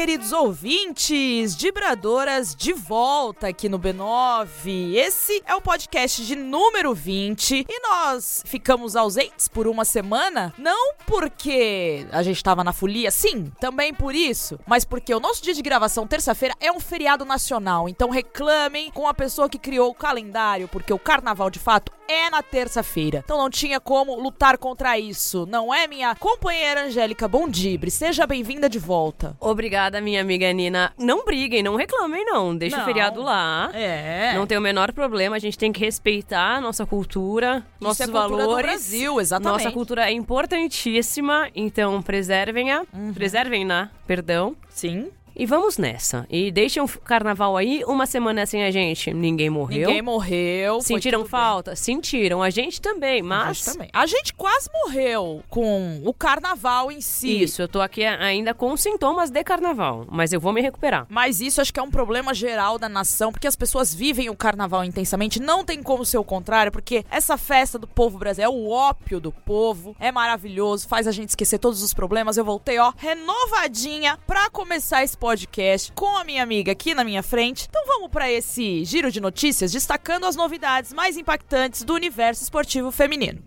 [0.00, 4.94] queridos ouvintes, Dibradoras de volta aqui no B9.
[4.94, 10.94] Esse é o podcast de número 20 e nós ficamos ausentes por uma semana, não
[11.06, 15.52] porque a gente estava na folia, sim, também por isso, mas porque o nosso dia
[15.52, 17.86] de gravação, terça-feira, é um feriado nacional.
[17.86, 22.28] Então reclamem com a pessoa que criou o calendário, porque o carnaval de fato é
[22.28, 23.22] na terça-feira.
[23.24, 27.90] Então não tinha como lutar contra isso, não é, minha companheira Angélica Bondibre?
[27.90, 29.36] Seja bem-vinda de volta.
[29.38, 30.92] Obrigada, minha amiga Nina.
[30.98, 32.54] Não briguem, não reclamem, não.
[32.54, 32.82] Deixa não.
[32.82, 33.70] o feriado lá.
[33.72, 34.34] É.
[34.34, 38.00] Não tem o menor problema, a gente tem que respeitar a nossa cultura, isso nossos
[38.06, 38.46] é valores.
[38.46, 39.64] Do Brasil, exatamente.
[39.64, 42.82] Nossa cultura é importantíssima, então preservem-a.
[42.92, 43.14] Uhum.
[43.14, 44.54] Preservem-na, perdão.
[44.68, 45.10] Sim.
[45.34, 46.26] E vamos nessa.
[46.28, 49.12] E deixem o carnaval aí, uma semana sem a gente.
[49.12, 49.88] Ninguém morreu.
[49.88, 50.80] Ninguém morreu.
[50.80, 51.70] Sentiram falta?
[51.72, 51.76] Bem.
[51.76, 52.42] Sentiram.
[52.42, 53.48] A gente também, mas.
[53.48, 53.90] A gente também.
[53.92, 57.42] A gente quase morreu com o carnaval em si.
[57.42, 60.06] Isso, eu tô aqui ainda com sintomas de carnaval.
[60.10, 61.06] Mas eu vou me recuperar.
[61.08, 64.36] Mas isso acho que é um problema geral da nação, porque as pessoas vivem o
[64.36, 65.40] carnaval intensamente.
[65.40, 69.20] Não tem como ser o contrário, porque essa festa do povo brasileiro é o ópio
[69.20, 69.94] do povo.
[69.98, 72.36] É maravilhoso, faz a gente esquecer todos os problemas.
[72.36, 77.22] Eu voltei, ó, renovadinha pra começar esse podcast com a minha amiga aqui na minha
[77.22, 77.66] frente.
[77.68, 82.90] Então vamos para esse giro de notícias destacando as novidades mais impactantes do universo esportivo
[82.90, 83.42] feminino.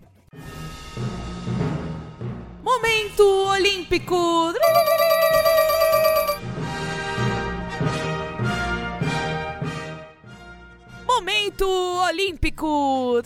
[2.62, 4.54] Momento Olímpico!
[11.06, 11.68] Momento
[12.08, 13.20] Olímpico!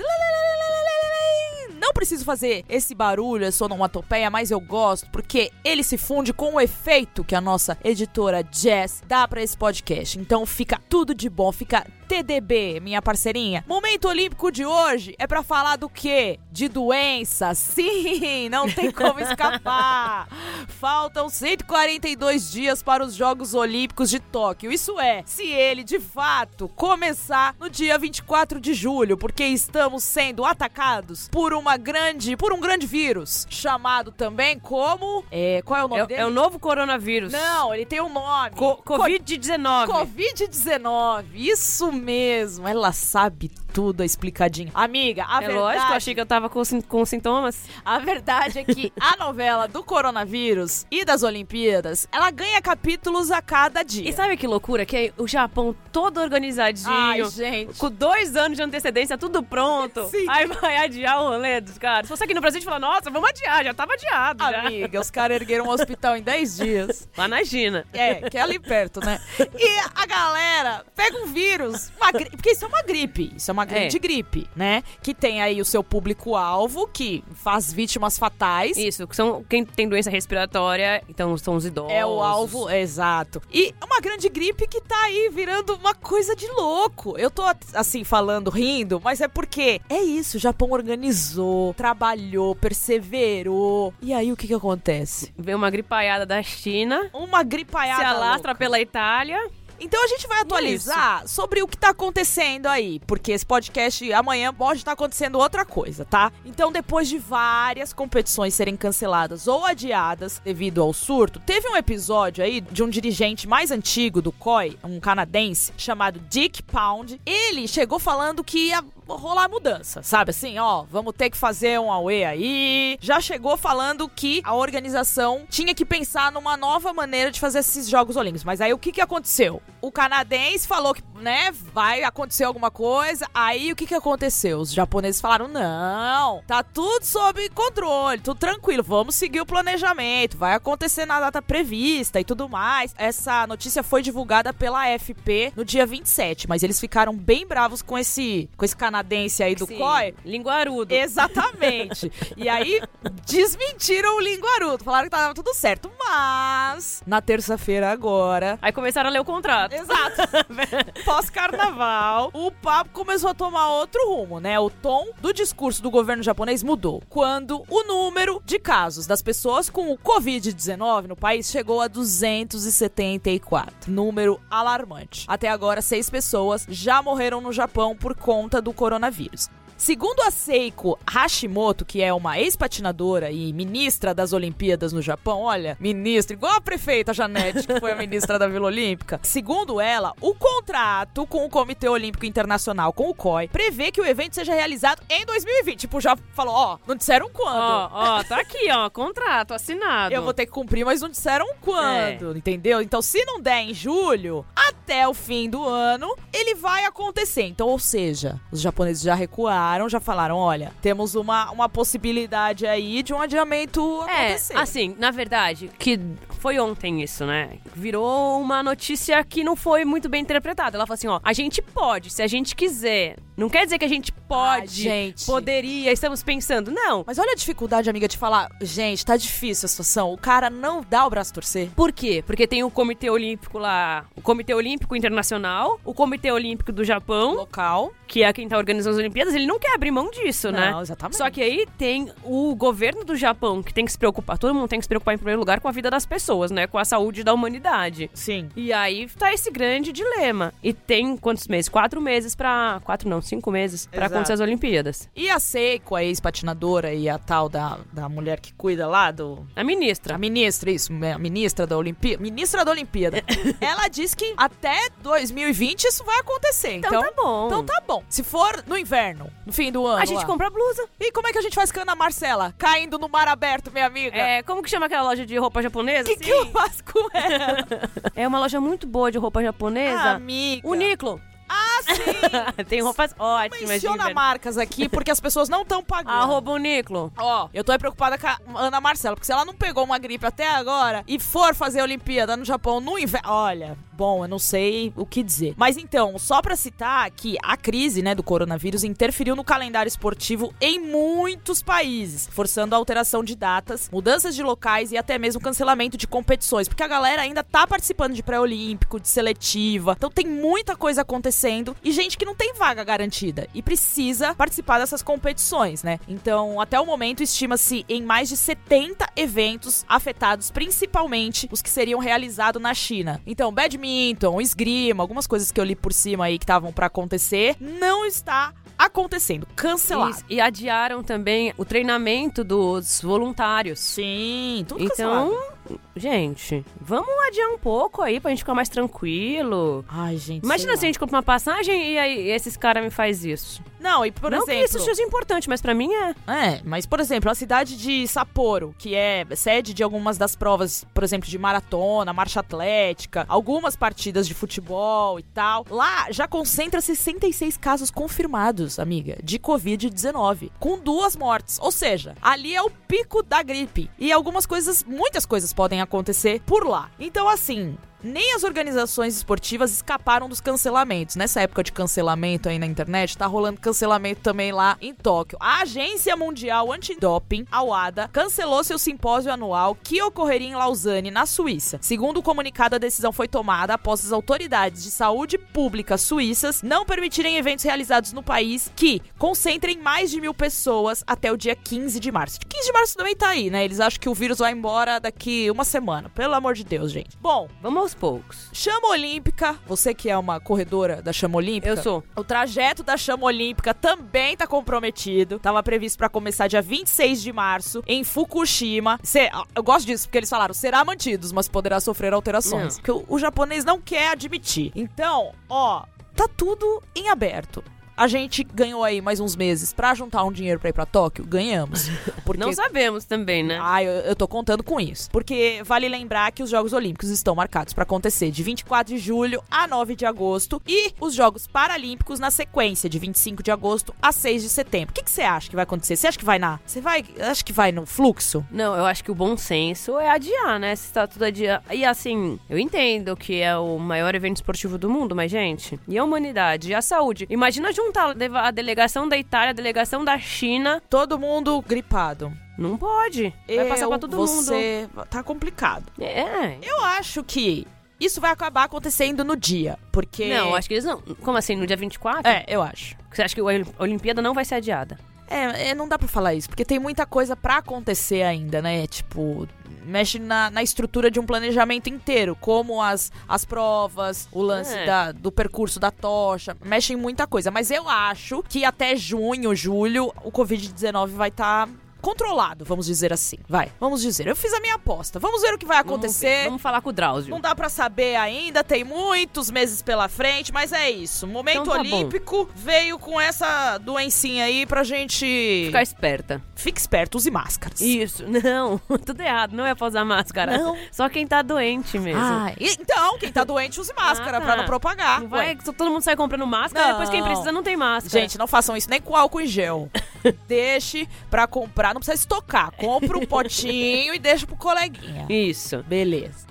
[1.98, 6.60] Preciso fazer esse barulho, essa onomatopeia, mas eu gosto porque ele se funde com o
[6.60, 10.16] efeito que a nossa editora Jess dá para esse podcast.
[10.16, 13.62] Então fica tudo de bom, fica TDB, minha parceirinha.
[13.68, 16.40] Momento Olímpico de hoje é para falar do quê?
[16.50, 17.54] De doença.
[17.54, 20.26] Sim, não tem como escapar.
[20.80, 24.72] Faltam 142 dias para os Jogos Olímpicos de Tóquio.
[24.72, 30.46] Isso é, se ele de fato começar no dia 24 de julho, porque estamos sendo
[30.46, 35.88] atacados por uma grande, por um grande vírus, chamado também como, é, qual é o
[35.88, 36.20] nome é, dele?
[36.22, 37.32] É o novo coronavírus.
[37.32, 38.56] Não, ele tem um nome.
[38.56, 39.86] Co Covid-19.
[39.88, 41.24] Covid-19.
[41.34, 44.70] Isso mesmo, ela sabe tudo explicadinho.
[44.74, 45.58] Amiga, a é verdade...
[45.58, 47.64] lógico, achei que eu tava com, com sintomas.
[47.84, 53.40] A verdade é que a novela do coronavírus e das Olimpíadas, ela ganha capítulos a
[53.40, 54.08] cada dia.
[54.08, 54.84] E sabe que loucura?
[54.84, 56.90] Que o Japão todo organizadinho.
[56.90, 57.78] Ai, gente.
[57.78, 60.08] Com dois anos de antecedência, tudo pronto.
[60.08, 60.26] Sim.
[60.28, 62.06] Aí vai adiar o rolê dos caras.
[62.06, 64.44] Se fosse aqui no Brasil, a gente fala, nossa, vamos adiar, já tava adiado.
[64.44, 64.60] Já.
[64.66, 67.08] Amiga, os caras ergueram um hospital em 10 dias.
[67.16, 67.84] Lá na China.
[67.92, 69.20] É, que é ali perto, né?
[69.38, 72.30] E a galera pega um vírus uma gri...
[72.30, 73.32] Porque isso é uma gripe.
[73.36, 74.00] Isso é uma grande é.
[74.00, 74.82] gripe, né?
[75.02, 78.76] Que tem aí o seu público-alvo, que faz vítimas fatais.
[78.76, 81.92] Isso, que são quem tem doença respiratória, então são os idosos.
[81.92, 83.42] É o alvo, exato.
[83.52, 87.16] E é uma grande gripe que tá aí virando uma coisa de louco.
[87.18, 87.42] Eu tô,
[87.74, 90.36] assim, falando, rindo, mas é porque é isso.
[90.36, 93.92] O Japão organizou, trabalhou, perseverou.
[94.00, 95.32] E aí o que que acontece?
[95.36, 97.10] Vem uma gripaiada da China.
[97.12, 98.00] Uma gripaiada.
[98.00, 98.58] Se alastra louca.
[98.58, 99.50] pela Itália.
[99.80, 101.34] Então a gente vai atualizar Isso.
[101.34, 105.64] sobre o que tá acontecendo aí, porque esse podcast amanhã pode estar tá acontecendo outra
[105.64, 106.32] coisa, tá?
[106.44, 112.42] Então depois de várias competições serem canceladas ou adiadas devido ao surto, teve um episódio
[112.42, 117.20] aí de um dirigente mais antigo do COI, um canadense chamado Dick Pound.
[117.24, 118.82] Ele chegou falando que ia
[119.16, 122.98] rolar mudança, sabe assim, ó, vamos ter que fazer um away aí.
[123.00, 127.88] Já chegou falando que a organização tinha que pensar numa nova maneira de fazer esses
[127.88, 128.44] Jogos Olímpicos.
[128.44, 129.62] Mas aí o que que aconteceu?
[129.80, 133.26] O canadense falou que, né, vai acontecer alguma coisa.
[133.32, 134.58] Aí o que que aconteceu?
[134.58, 140.54] Os japoneses falaram: "Não, tá tudo sob controle, tudo tranquilo, vamos seguir o planejamento, vai
[140.54, 142.94] acontecer na data prevista e tudo mais".
[142.98, 147.96] Essa notícia foi divulgada pela AFP no dia 27, mas eles ficaram bem bravos com
[147.96, 150.14] esse com esse canal canadense aí do Sim, COI.
[150.24, 150.94] Linguarudo.
[150.94, 152.10] Exatamente.
[152.36, 152.80] e aí
[153.26, 154.84] desmentiram o linguarudo.
[154.84, 155.90] Falaram que tava tudo certo.
[155.98, 158.58] Mas, na terça-feira agora.
[158.60, 159.72] Aí começaram a ler o contrato.
[159.72, 160.22] Exato.
[161.04, 164.58] Pós-carnaval, o papo começou a tomar outro rumo, né?
[164.58, 167.02] O tom do discurso do governo japonês mudou.
[167.08, 173.90] Quando o número de casos das pessoas com o Covid-19 no país chegou a 274.
[173.90, 175.24] Número alarmante.
[175.28, 179.50] Até agora, seis pessoas já morreram no Japão por conta do coronavírus coronavírus.
[179.78, 185.76] Segundo a Seiko Hashimoto, que é uma ex-patinadora e ministra das Olimpíadas no Japão, olha,
[185.78, 189.20] ministra, igual a prefeita Janete, que foi a ministra da Vila Olímpica.
[189.22, 194.04] Segundo ela, o contrato com o Comitê Olímpico Internacional, com o COI, prevê que o
[194.04, 195.78] evento seja realizado em 2020.
[195.78, 197.56] Tipo, já falou, ó, não disseram quando.
[197.56, 200.12] Ó, ó, tá aqui, ó, contrato assinado.
[200.12, 202.82] Eu vou ter que cumprir, mas não disseram quando, entendeu?
[202.82, 207.44] Então, se não der em julho, até o fim do ano, ele vai acontecer.
[207.44, 213.02] Então, ou seja, os japoneses já recuaram, já falaram, olha, temos uma, uma possibilidade aí
[213.02, 214.56] de um adiamento É, acontecer.
[214.56, 215.98] assim, na verdade, que
[216.40, 217.58] foi ontem isso, né?
[217.74, 220.76] Virou uma notícia que não foi muito bem interpretada.
[220.76, 223.16] Ela falou assim, ó, a gente pode, se a gente quiser.
[223.38, 225.24] Não quer dizer que a gente pode, Ah, gente.
[225.24, 226.70] poderia, estamos pensando.
[226.72, 227.04] Não.
[227.06, 230.12] Mas olha a dificuldade, amiga, de falar, gente, tá difícil a situação.
[230.12, 231.70] O cara não dá o braço a torcer.
[231.76, 232.22] Por quê?
[232.26, 237.34] Porque tem o Comitê Olímpico lá, o Comitê Olímpico Internacional, o Comitê Olímpico do Japão,
[237.34, 237.92] Local.
[238.08, 240.72] que é quem tá organizando as Olimpíadas, ele não quer abrir mão disso, né?
[240.72, 241.16] Não, exatamente.
[241.16, 244.66] Só que aí tem o governo do Japão que tem que se preocupar, todo mundo
[244.68, 246.66] tem que se preocupar em primeiro lugar com a vida das pessoas, né?
[246.66, 248.10] Com a saúde da humanidade.
[248.12, 248.48] Sim.
[248.56, 250.52] E aí tá esse grande dilema.
[250.60, 251.68] E tem quantos meses?
[251.68, 252.80] Quatro meses pra.
[252.84, 254.14] Quatro não, cinco meses pra Exato.
[254.14, 255.08] acontecer as Olimpíadas.
[255.14, 259.46] E a Seiko, a ex-patinadora e a tal da, da mulher que cuida lá do,
[259.54, 260.14] A ministra.
[260.14, 262.22] A ministra, isso, a ministra da Olimpíada.
[262.22, 263.22] Ministra da Olimpíada.
[263.60, 266.72] ela diz que até 2020 isso vai acontecer.
[266.74, 267.46] Então, Então, tá bom.
[267.46, 268.02] então tá bom.
[268.08, 270.02] Se for no inverno, no fim do ano.
[270.02, 270.26] A gente lá.
[270.26, 270.86] compra blusa.
[271.00, 272.54] E como é que a gente faz com a Ana Marcela?
[272.58, 274.16] Caindo no mar aberto, minha amiga.
[274.16, 276.10] É, como que chama aquela loja de roupa japonesa?
[276.10, 277.66] O que, que eu faço com ela?
[278.14, 280.10] É uma loja muito boa de roupa japonesa.
[280.10, 280.66] amiga.
[280.66, 281.20] Uniclo.
[281.48, 282.64] Ah, sim.
[282.68, 286.16] Tem roupas ótimas Menciona marcas aqui, porque as pessoas não estão pagando.
[286.18, 287.12] Arroba Uniclo.
[287.16, 289.98] Ó, eu tô aí preocupada com a Ana Marcela, porque se ela não pegou uma
[289.98, 293.28] gripe até agora e for fazer a Olimpíada no Japão no inverno.
[293.28, 295.54] Olha, bom, eu não sei o que dizer.
[295.56, 300.54] Mas então, só pra citar que a crise, né, do coronavírus interferiu no calendário esportivo
[300.60, 305.96] em muitos países, forçando a alteração de datas, mudanças de locais e até mesmo cancelamento
[305.96, 309.94] de competições, porque a galera ainda tá participando de pré-olímpico, de seletiva.
[309.96, 314.78] Então tem muita coisa acontecendo e gente que não tem vaga garantida e precisa participar
[314.78, 315.98] dessas competições, né?
[316.08, 322.00] Então, até o momento, estima-se em mais de 70 eventos afetados, principalmente os que seriam
[322.00, 323.20] realizados na China.
[323.26, 327.56] Então, badminton, esgrima, algumas coisas que eu li por cima aí que estavam pra acontecer,
[327.60, 330.12] não está acontecendo, cancelado.
[330.12, 330.24] Isso.
[330.28, 333.80] E adiaram também o treinamento dos voluntários.
[333.80, 335.57] Sim, tudo Então, cancelado.
[335.96, 339.84] Gente, vamos adiar um pouco aí pra gente ficar mais tranquilo.
[339.88, 340.44] Ai, gente.
[340.44, 343.62] Imagina se a gente compra uma passagem e aí esses caras me faz isso.
[343.80, 344.60] Não, e por não exemplo.
[344.60, 346.14] que isso seja importante, mas pra mim é.
[346.26, 350.84] É, mas por exemplo, a cidade de Sapporo, que é sede de algumas das provas,
[350.92, 356.80] por exemplo, de maratona, marcha atlética, algumas partidas de futebol e tal, lá já concentra
[356.80, 361.58] 66 casos confirmados, amiga, de Covid-19, com duas mortes.
[361.60, 363.90] Ou seja, ali é o pico da gripe.
[363.98, 366.88] E algumas coisas, muitas coisas podem acontecer por lá.
[367.00, 371.16] Então, assim, nem as organizações esportivas escaparam dos cancelamentos.
[371.16, 375.38] Nessa época de cancelamento aí na internet, tá rolando cancelamento também lá em Tóquio.
[375.40, 381.26] A Agência Mundial Antidoping, a WADA, cancelou seu simpósio anual que ocorreria em Lausanne, na
[381.26, 381.78] Suíça.
[381.80, 386.84] Segundo o comunicado, a decisão foi tomada após as autoridades de saúde pública suíças não
[386.84, 392.00] permitirem eventos realizados no país que concentrem mais de mil pessoas até o dia 15
[392.00, 392.40] de março.
[392.48, 393.64] 15 de março também tá aí, né?
[393.64, 396.08] Eles acham que o vírus vai embora daqui uma semana.
[396.08, 397.16] Pelo amor de Deus, gente.
[397.20, 398.48] Bom, Vamos aos poucos.
[398.52, 401.68] Chama Olímpica, você que é uma corredora da Chama Olímpica.
[401.70, 402.04] Eu sou.
[402.14, 405.38] O trajeto da Chama Olímpica também tá comprometido.
[405.38, 409.00] Tava previsto pra começar dia 26 de março em Fukushima.
[409.02, 412.76] Cê- eu gosto disso porque eles falaram, será mantidos, mas poderá sofrer alterações.
[412.76, 412.82] Não.
[412.82, 414.70] Que o, o japonês não quer admitir.
[414.74, 417.62] Então, ó, tá tudo em aberto.
[417.98, 421.24] A gente ganhou aí mais uns meses pra juntar um dinheiro pra ir pra Tóquio?
[421.26, 421.88] Ganhamos.
[422.24, 423.58] Porque Não sabemos também, né?
[423.60, 425.10] ah, eu, eu tô contando com isso.
[425.10, 429.42] Porque vale lembrar que os Jogos Olímpicos estão marcados pra acontecer de 24 de julho
[429.50, 434.12] a 9 de agosto e os Jogos Paralímpicos na sequência de 25 de agosto a
[434.12, 434.92] 6 de setembro.
[434.92, 435.96] O que que você acha que vai acontecer?
[435.96, 436.60] Você acha que vai na.
[436.64, 437.04] Você vai.
[437.18, 438.46] Acha que vai no fluxo?
[438.48, 440.76] Não, eu acho que o bom senso é adiar, né?
[440.76, 441.64] Se tá tudo adiado.
[441.72, 445.98] E assim, eu entendo que é o maior evento esportivo do mundo, mas, gente, e
[445.98, 447.26] a humanidade, e a saúde?
[447.28, 447.87] Imagina juntar
[448.34, 450.82] a delegação da Itália, a delegação da China.
[450.88, 452.32] Todo mundo gripado.
[452.58, 453.32] Não pode.
[453.46, 454.26] Vai passar Eu, pra todo mundo.
[454.26, 454.88] você...
[455.08, 455.84] Tá complicado.
[456.00, 456.58] É.
[456.62, 457.66] Eu acho que
[458.00, 460.32] isso vai acabar acontecendo no dia, porque...
[460.32, 461.00] Não, acho que eles não.
[461.00, 462.28] Como assim, no dia 24?
[462.30, 462.96] É, eu acho.
[463.12, 463.44] Você acha que a
[463.82, 464.98] Olimpíada não vai ser adiada?
[465.30, 468.86] É, é, não dá pra falar isso, porque tem muita coisa pra acontecer ainda, né?
[468.86, 469.46] Tipo,
[469.84, 474.86] mexe na, na estrutura de um planejamento inteiro, como as, as provas, o lance É.
[474.86, 477.50] da, do percurso da tocha, mexe em muita coisa.
[477.50, 481.68] Mas eu acho que até junho, julho, o Covid-19 vai estar.
[482.08, 483.36] Controlado, vamos dizer assim.
[483.48, 484.26] Vai, vamos dizer.
[484.26, 485.18] Eu fiz a minha aposta.
[485.18, 486.28] Vamos ver o que vai acontecer.
[486.36, 487.30] Vamos, vamos falar com o Drauzio.
[487.30, 491.26] Não dá pra saber ainda, tem muitos meses pela frente, mas é isso.
[491.26, 491.96] Momento Então tá bom.
[491.96, 495.64] olímpico veio com essa doencinha aí pra gente.
[495.66, 496.42] Ficar esperta.
[496.54, 497.80] Fique esperto, use máscaras.
[497.80, 500.56] Isso, não, tudo errado, não é pra usar máscara.
[500.58, 500.76] Não.
[500.90, 502.20] Só quem tá doente mesmo.
[502.22, 504.46] Ah, então, quem tá doente, use máscara Ah, tá.
[504.46, 505.20] pra não propagar.
[505.20, 506.92] Não vai, só todo mundo sai comprando máscara, Não.
[506.92, 508.20] depois quem precisa não tem máscara.
[508.22, 509.90] Gente, não façam isso nem com álcool em gel.
[510.48, 512.72] Deixe pra comprar, não precisa estocar.
[512.76, 515.26] Compra um potinho e deixa pro coleguinha.
[515.28, 515.82] Isso.
[515.82, 516.46] Beleza.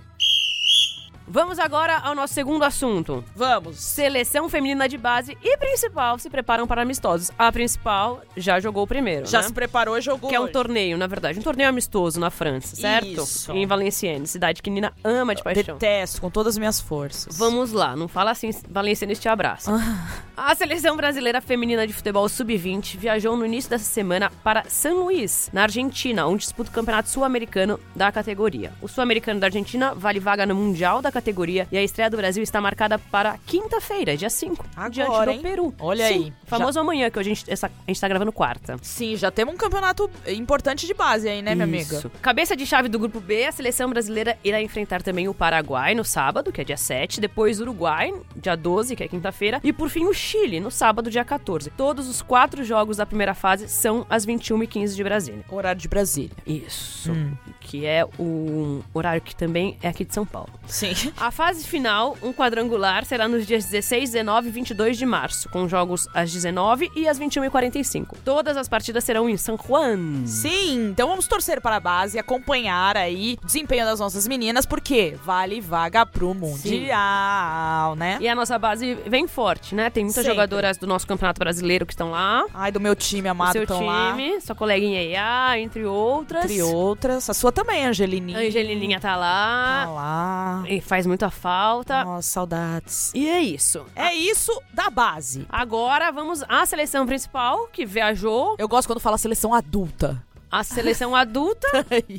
[1.29, 3.21] Vamos agora ao nosso segundo assunto.
[3.35, 3.75] Vamos.
[3.77, 7.31] Seleção feminina de base e principal se preparam para amistosos.
[7.37, 9.47] A principal já jogou o primeiro, Já né?
[9.47, 10.29] se preparou e jogou.
[10.29, 10.53] Que é um hoje.
[10.53, 11.37] torneio, na verdade.
[11.37, 13.07] Um torneio amistoso na França, certo?
[13.07, 13.51] Isso.
[13.51, 15.75] Em Valenciennes, cidade que Nina ama de paixão.
[15.75, 17.37] Detesto com todas as minhas forças.
[17.37, 19.69] Vamos lá, não fala assim, Valenciennes te abraça.
[20.39, 25.49] A seleção brasileira feminina de futebol sub-20 viajou no início dessa semana para San Luís,
[25.51, 28.71] na Argentina, onde disputa o campeonato sul-americano da categoria.
[28.79, 32.43] O sul-americano da Argentina vale vaga no Mundial da categoria e a estreia do Brasil
[32.43, 35.39] está marcada para quinta-feira, dia 5, Agora, diante do hein?
[35.41, 35.73] Peru.
[35.79, 36.33] Olha Sim, aí.
[36.45, 38.77] Famoso amanhã, que a gente, essa- a gente tá gravando quarta.
[38.83, 41.95] Sim, já temos um campeonato importante de base aí, né, minha amiga?
[41.97, 42.11] Isso.
[42.21, 46.05] Cabeça de chave do grupo B, a seleção brasileira irá enfrentar também o Paraguai no
[46.05, 49.89] sábado, que é dia 7, depois o Uruguai, dia 12, que é quinta-feira, e por
[49.89, 51.69] fim o Chile, no sábado, dia 14.
[51.69, 55.45] Todos os quatro jogos da primeira fase são às 21h15 de Brasília.
[55.49, 56.35] Horário de Brasília.
[56.45, 57.13] Isso.
[57.61, 60.49] Que é o horário que também é aqui de São Paulo.
[60.65, 60.91] Sim.
[61.15, 65.65] A fase final, um quadrangular, será nos dias 16, 19 e 22 de março, com
[65.65, 68.17] jogos às 19 e às 21h45.
[68.25, 70.25] Todas as partidas serão em San Juan.
[70.25, 75.17] Sim, então vamos torcer para a base, acompanhar aí o desempenho das nossas meninas, porque
[75.23, 78.17] vale vaga pro Mundial, né?
[78.19, 79.89] E a nossa base vem forte, né?
[79.89, 80.35] Tem muitas Sempre.
[80.35, 82.45] jogadoras do nosso Campeonato Brasileiro que estão lá.
[82.53, 84.11] Ai, do meu time amado seu estão lá.
[84.11, 86.45] time, sua coleguinha Iá, entre outras.
[86.45, 87.29] Entre outras.
[87.29, 88.37] A sua também, Angelininha.
[88.37, 89.85] A Angelininha tá Tá lá.
[89.89, 90.63] lá.
[90.67, 92.03] E faz muita falta.
[92.03, 93.11] Nossa, saudades.
[93.15, 93.85] E é isso.
[93.95, 95.45] É isso da base.
[95.49, 98.55] Agora vamos à seleção principal, que viajou.
[98.59, 100.21] Eu gosto quando fala seleção adulta.
[100.51, 101.67] A seleção adulta.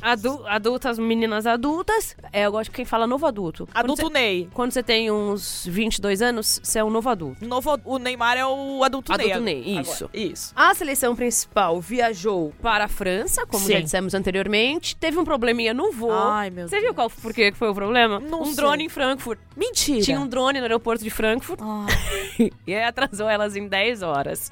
[0.01, 2.15] adu adultas, meninas adultas.
[2.31, 3.65] É, eu gosto de quem fala novo adulto.
[3.67, 4.49] Quando Adulto você- Ney.
[4.53, 7.43] Quando você tem uns 22 anos, você é um novo adulto.
[7.43, 9.61] O Novo, o Neymar é o adulto, Adulto Ney.
[9.63, 9.81] Ney, agora.
[9.81, 10.09] isso.
[10.13, 10.53] Isso.
[10.55, 13.73] A seleção principal viajou para a França, como Sim.
[13.73, 14.95] já dissemos anteriormente.
[14.95, 16.11] Teve um probleminha no voo.
[16.11, 16.83] Ai, meu Você Deus.
[16.83, 18.19] viu qual, por que foi o problema?
[18.19, 18.55] Não um sei.
[18.55, 19.39] drone em Frankfurt.
[19.55, 20.01] Mentira.
[20.01, 24.49] Tinha um drone no aeroporto de Frankfurt Ai, e aí atrasou elas em 10 horas.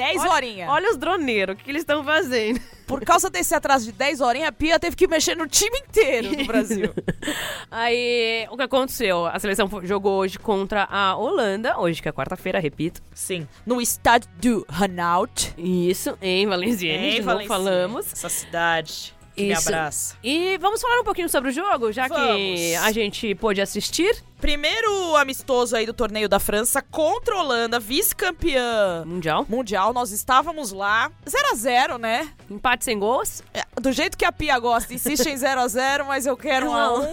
[0.00, 0.68] 10 Olha- horinhas.
[0.70, 2.58] Olha os droneiros, o que, que eles estão fazendo?
[2.86, 6.34] Por causa desse atraso de 10 horinhas, a Pia teve que mexer no time inteiro
[6.34, 6.92] do Brasil.
[7.70, 9.26] Aí, o que aconteceu?
[9.26, 13.00] A seleção jogou hoje contra a Holanda, hoje que é quarta-feira, repito.
[13.14, 13.46] Sim.
[13.64, 15.52] No estádio do Hanaut.
[15.56, 18.12] Isso, em Valenciennes, novo falamos.
[18.12, 19.14] Essa cidade
[19.46, 19.68] me Isso.
[19.68, 20.16] abraça.
[20.22, 22.60] E vamos falar um pouquinho sobre o jogo, já que Vamos.
[22.82, 24.22] a gente pôde assistir.
[24.40, 29.44] Primeiro amistoso aí do torneio da França contra a Holanda, vice-campeã Mundial.
[29.48, 29.92] mundial.
[29.92, 31.10] Nós estávamos lá.
[31.28, 32.28] 0 a 0 né?
[32.50, 33.42] Empate sem gols.
[33.52, 36.70] É, Do jeito que a Pia gosta, insiste em 0 a 0 mas eu quero
[36.70, 37.02] um a Não.
[37.02, 37.10] 1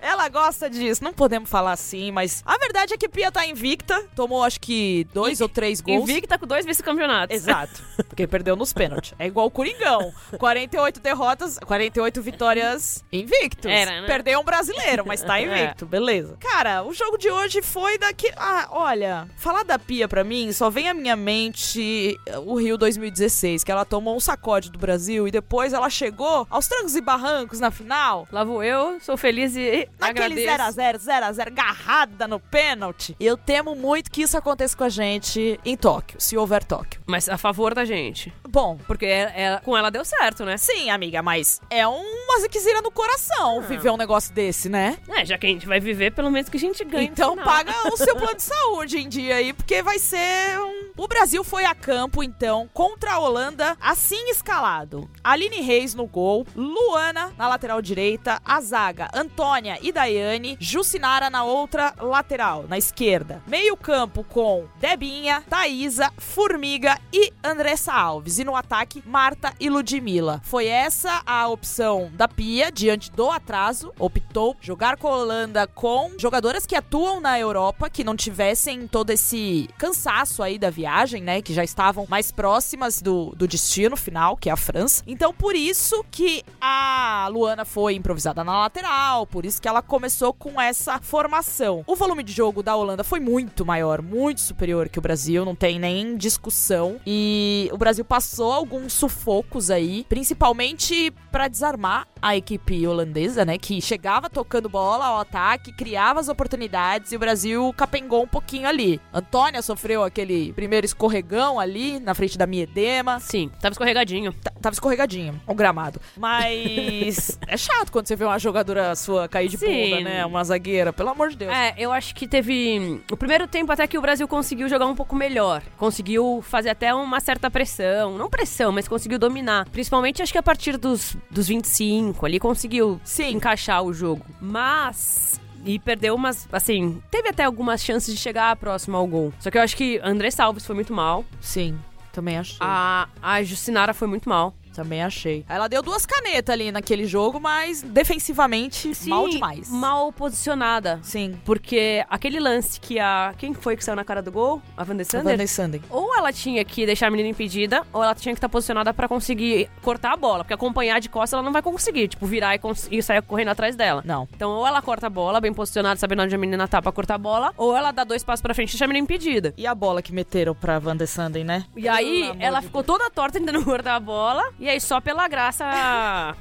[0.00, 1.04] Ela gosta disso.
[1.04, 4.02] Não podemos falar assim, mas a verdade é que a Pia tá invicta.
[4.16, 6.02] Tomou acho que dois ou três gols.
[6.08, 7.36] Invicta com dois vice-campeonatos.
[7.36, 7.82] Exato.
[8.08, 9.12] Porque perdeu nos pênaltis.
[9.18, 10.12] É igual o Coringão.
[10.38, 13.70] 48 derrotas, 48 vitórias invictos.
[13.70, 14.06] Era, né?
[14.08, 15.86] Perdeu um brasileiro, mas tá invicto.
[15.86, 16.36] Beleza.
[16.40, 18.28] Cara, o jogo de hoje foi daqui.
[18.36, 23.62] Ah, olha, falar da Pia pra mim só vem à minha mente o Rio 2016,
[23.62, 27.60] que ela tomou um sacode do Brasil e depois ela chegou aos trancos e barrancos
[27.60, 28.26] na final.
[28.32, 30.76] Lá vou eu, sou feliz e Naquele agradeço.
[30.80, 33.14] 0x0, 0x0, agarrada no pênalti.
[33.20, 37.00] Eu temo muito que isso aconteça com a gente em Tóquio, se houver Tóquio.
[37.06, 38.32] Mas a favor da gente.
[38.48, 40.56] Bom, Porque ela- ela- com ela deu certo, né?
[40.56, 44.98] Sim, amiga, mas é uma ziquezira no coração viver um negócio desse, né?
[45.08, 47.06] É, já que a gente vai viver, pelo menos que a gente ganhe.
[47.06, 50.90] no Então paga o seu plano de saúde em dia aí, porque vai ser um,
[50.96, 55.08] O Brasil foi a campo, então, contra a Holanda, assim escalado.
[55.22, 61.44] Aline Reis no gol, Luana na lateral direita, a zaga Antônia e Daiane, Jucinara na
[61.44, 63.42] outra lateral, na esquerda.
[63.46, 68.38] Meio campo com Debinha, Thaísa, Formiga e Andressa Alves.
[68.38, 70.40] E no ataque, Marta e Ludmilla.
[70.44, 76.12] Foi essa a opção da Pia, diante do atraso, optou jogar com a Holanda com
[76.18, 81.42] jogadoras que atuam na Europa, que não tivessem todo esse cansaço aí da viagem, né?
[81.42, 85.02] Que já estavam mais próximas do, do destino final, que é a França.
[85.06, 90.32] Então, por isso que a Luana foi improvisada na lateral, por isso que ela começou
[90.32, 91.82] com essa formação.
[91.86, 95.54] O volume de jogo da Holanda foi muito maior, muito superior que o Brasil, não
[95.54, 97.00] tem nem discussão.
[97.06, 103.56] E o Brasil passou alguns sufocos aí, principalmente para desarmar a equipe holandesa, né?
[103.56, 108.68] Que chegava tocando bola ao ataque, criava as oportunidades e o Brasil capengou um pouquinho
[108.68, 109.00] ali.
[109.12, 113.18] Antônia sofreu aquele primeiro escorregão ali na frente da Miedema.
[113.20, 114.32] Sim, tava escorregadinho.
[114.32, 115.98] T- Tava escorregadinho, o gramado.
[116.18, 119.66] Mas é chato quando você vê uma jogadora sua cair de Sim.
[119.90, 120.26] bunda, né?
[120.26, 121.50] Uma zagueira, pelo amor de Deus.
[121.52, 123.02] É, eu acho que teve.
[123.10, 125.62] O primeiro tempo até que o Brasil conseguiu jogar um pouco melhor.
[125.78, 128.18] Conseguiu fazer até uma certa pressão.
[128.18, 129.66] Não pressão, mas conseguiu dominar.
[129.70, 133.30] Principalmente acho que a partir dos, dos 25 ali conseguiu Sim.
[133.36, 134.24] encaixar o jogo.
[134.40, 135.40] Mas.
[135.64, 136.48] E perdeu umas.
[136.52, 139.32] Assim, teve até algumas chances de chegar próximo ao gol.
[139.38, 141.24] Só que eu acho que André Salves foi muito mal.
[141.40, 141.78] Sim,
[142.12, 142.56] também achei.
[142.60, 144.54] A, a Jucinara foi muito mal.
[144.74, 145.44] Também achei.
[145.48, 149.70] Ela deu duas canetas ali naquele jogo, mas defensivamente, mal demais.
[149.70, 151.00] Mal posicionada.
[151.02, 151.38] Sim.
[151.44, 153.34] Porque aquele lance que a.
[153.38, 154.62] Quem foi que saiu na cara do gol?
[154.76, 155.36] A Van A Sander?
[155.36, 155.80] Van.
[155.90, 159.08] Ou ela tinha que deixar a menina impedida, ou ela tinha que estar posicionada pra
[159.08, 160.44] conseguir cortar a bola.
[160.44, 162.08] Porque acompanhar de costas ela não vai conseguir.
[162.08, 162.60] Tipo, virar e,
[162.90, 164.02] e sair correndo atrás dela.
[164.04, 164.28] Não.
[164.34, 167.14] Então, ou ela corta a bola, bem posicionada, sabendo onde a menina tá pra cortar
[167.14, 169.52] a bola, ou ela dá dois passos pra frente e deixa a menina impedida.
[169.56, 171.64] E a bola que meteram pra Van de Sanden, né?
[171.76, 174.42] E aí, ela ficou toda torta tentando cortar a bola.
[174.60, 175.64] E aí, só pela graça.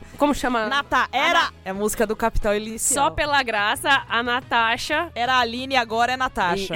[0.20, 0.68] Como chama?
[0.68, 1.52] Nata, era.
[1.64, 3.06] É a música do Capital Inicial.
[3.06, 5.10] Só pela graça, a Natasha.
[5.16, 6.74] Era a Aline e agora é Natasha.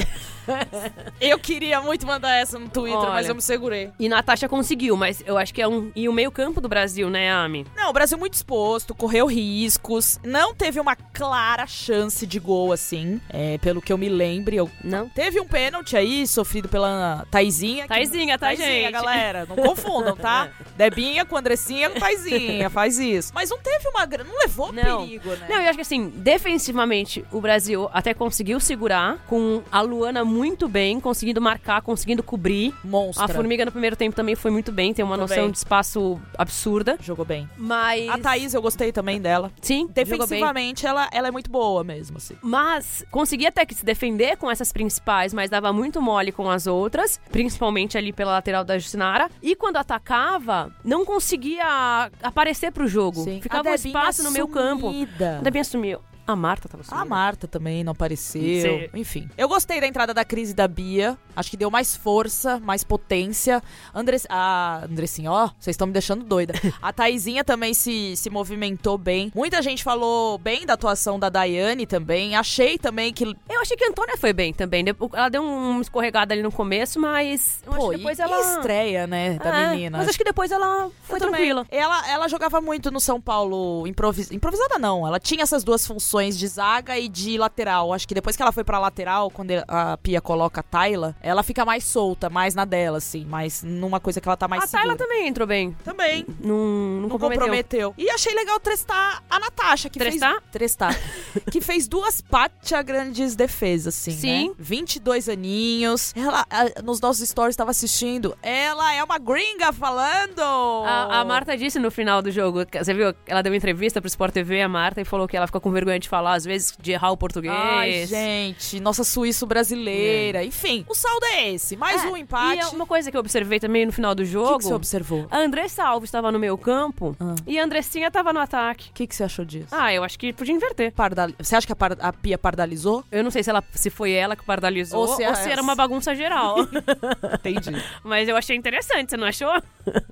[1.20, 3.12] eu queria muito mandar essa no Twitter, Olha.
[3.12, 3.92] mas eu me segurei.
[4.00, 5.92] E Natasha conseguiu, mas eu acho que é um.
[5.96, 7.66] E o meio-campo do Brasil, né, Ami?
[7.76, 13.20] Não, o Brasil muito exposto, correu riscos, não teve uma clara chance de gol, assim,
[13.30, 14.56] é, pelo que eu me lembre.
[14.56, 14.70] Eu...
[14.84, 15.10] Não?
[15.10, 17.84] Teve um pênalti aí, sofrido pela Taizinha.
[17.84, 18.92] que- Taizinha, tá, Taizinha, gente?
[18.92, 19.46] galera.
[19.48, 20.50] Não confundam, tá?
[20.78, 23.32] Debinha com Andressinha com Taizinha, faz isso.
[23.34, 24.06] Mas não teve uma...
[24.24, 25.06] Não levou Não.
[25.06, 25.48] perigo, né?
[25.50, 30.68] Não, eu acho que assim, defensivamente, o Brasil até conseguiu segurar, com a Luana muito
[30.68, 32.74] bem, conseguindo marcar, conseguindo cobrir.
[32.84, 33.25] Monstra.
[33.25, 35.38] A Formiga no primeiro tempo também foi muito bem, tem uma Também.
[35.38, 36.98] noção de espaço absurda.
[37.00, 37.48] Jogou bem.
[37.58, 38.10] Mas.
[38.10, 39.52] A Thaís, eu gostei também dela.
[39.62, 39.93] Sim, bem.
[39.93, 42.36] Defensivamente, ela, ela é muito boa mesmo, assim.
[42.41, 46.65] Mas conseguia até que se defender com essas principais, mas dava muito mole com as
[46.65, 49.30] outras, principalmente ali pela lateral da Jucinara.
[49.41, 53.24] E quando atacava, não conseguia aparecer pro jogo.
[53.24, 53.39] Sim.
[53.41, 54.89] Ficava um espaço no meio campo.
[54.89, 56.00] A Debinha sumiu.
[56.26, 57.02] A Marta tava sumida.
[57.02, 58.42] A Marta também não apareceu.
[58.42, 58.90] Sim.
[58.94, 59.30] Enfim.
[59.38, 61.18] Eu gostei da entrada da crise da Bia.
[61.36, 63.62] Acho que deu mais força, mais potência.
[63.94, 64.26] Andress...
[64.30, 66.54] A Andressinha, ó, vocês estão me deixando doida.
[66.82, 69.32] A Taizinha também se, se movimentou bem.
[69.36, 72.36] Muita gente falou bem da atuação da Daiane também.
[72.36, 73.26] Achei também que.
[73.50, 74.86] Eu achei que a Antônia foi bem também.
[75.14, 78.40] Ela deu um escorregada ali no começo, mas eu acho Pô, que depois e, ela.
[78.40, 79.98] estreia, né, da É, menina.
[79.98, 81.66] Mas acho que depois ela foi tranquila.
[81.70, 84.32] Ela, ela jogava muito no São Paulo improvis...
[84.32, 85.06] improvisada, não.
[85.06, 87.93] Ela tinha essas duas funções de zaga e de lateral.
[87.93, 91.43] Acho que depois que ela foi pra lateral, quando a Pia coloca a Tayla, ela
[91.43, 93.26] fica mais solta, mais na dela, assim.
[93.26, 95.08] Mais numa coisa que ela tá mais a Tayla segura.
[95.08, 95.76] também entrou bem.
[95.84, 96.26] Também.
[96.39, 96.56] Não,
[97.02, 97.41] não, comprometeu.
[97.41, 97.93] comprometeu.
[97.97, 100.32] E achei legal testar a Natasha, que Trestar?
[100.34, 100.52] fez...
[100.52, 100.99] Trestar?
[101.52, 104.49] que fez duas pátia grandes defesas, assim, Sim.
[104.49, 104.56] né?
[104.60, 106.13] 22 aninhos.
[106.15, 106.45] Ela,
[106.84, 108.38] nos nossos stories, estava assistindo.
[108.41, 110.41] Ela é uma gringa falando!
[110.41, 113.13] A, a Marta disse no final do jogo, você viu?
[113.26, 115.71] Ela deu uma entrevista pro Sport TV, a Marta, e falou que ela fica com
[115.71, 117.54] vergonha de falar, às vezes, de errar o português.
[117.56, 120.44] Ai, gente, nossa suíço brasileira.
[120.44, 121.76] Enfim, o saldo é esse.
[121.78, 122.56] Mais É, um empate.
[122.58, 124.52] E é uma coisa que eu observei também no final do O jogo.
[124.54, 125.28] que, que você observou?
[125.32, 127.36] A Andressa Alves estava no meio campo Ah.
[127.46, 128.89] e a Andressinha estava no ataque.
[128.89, 129.68] O que, que você achou disso?
[129.72, 130.92] Ah, eu acho que podia inverter.
[130.94, 131.30] Pardal...
[131.39, 133.04] Você acha que a, par- a Pia pardalizou?
[133.12, 135.52] Eu não sei se, ela, se foi ela que pardalizou Ou ou se se, é-
[135.54, 136.58] era uma bagunça geral.
[137.34, 137.84] Entendi.
[138.04, 139.52] Mas eu achei interessante, você não achou?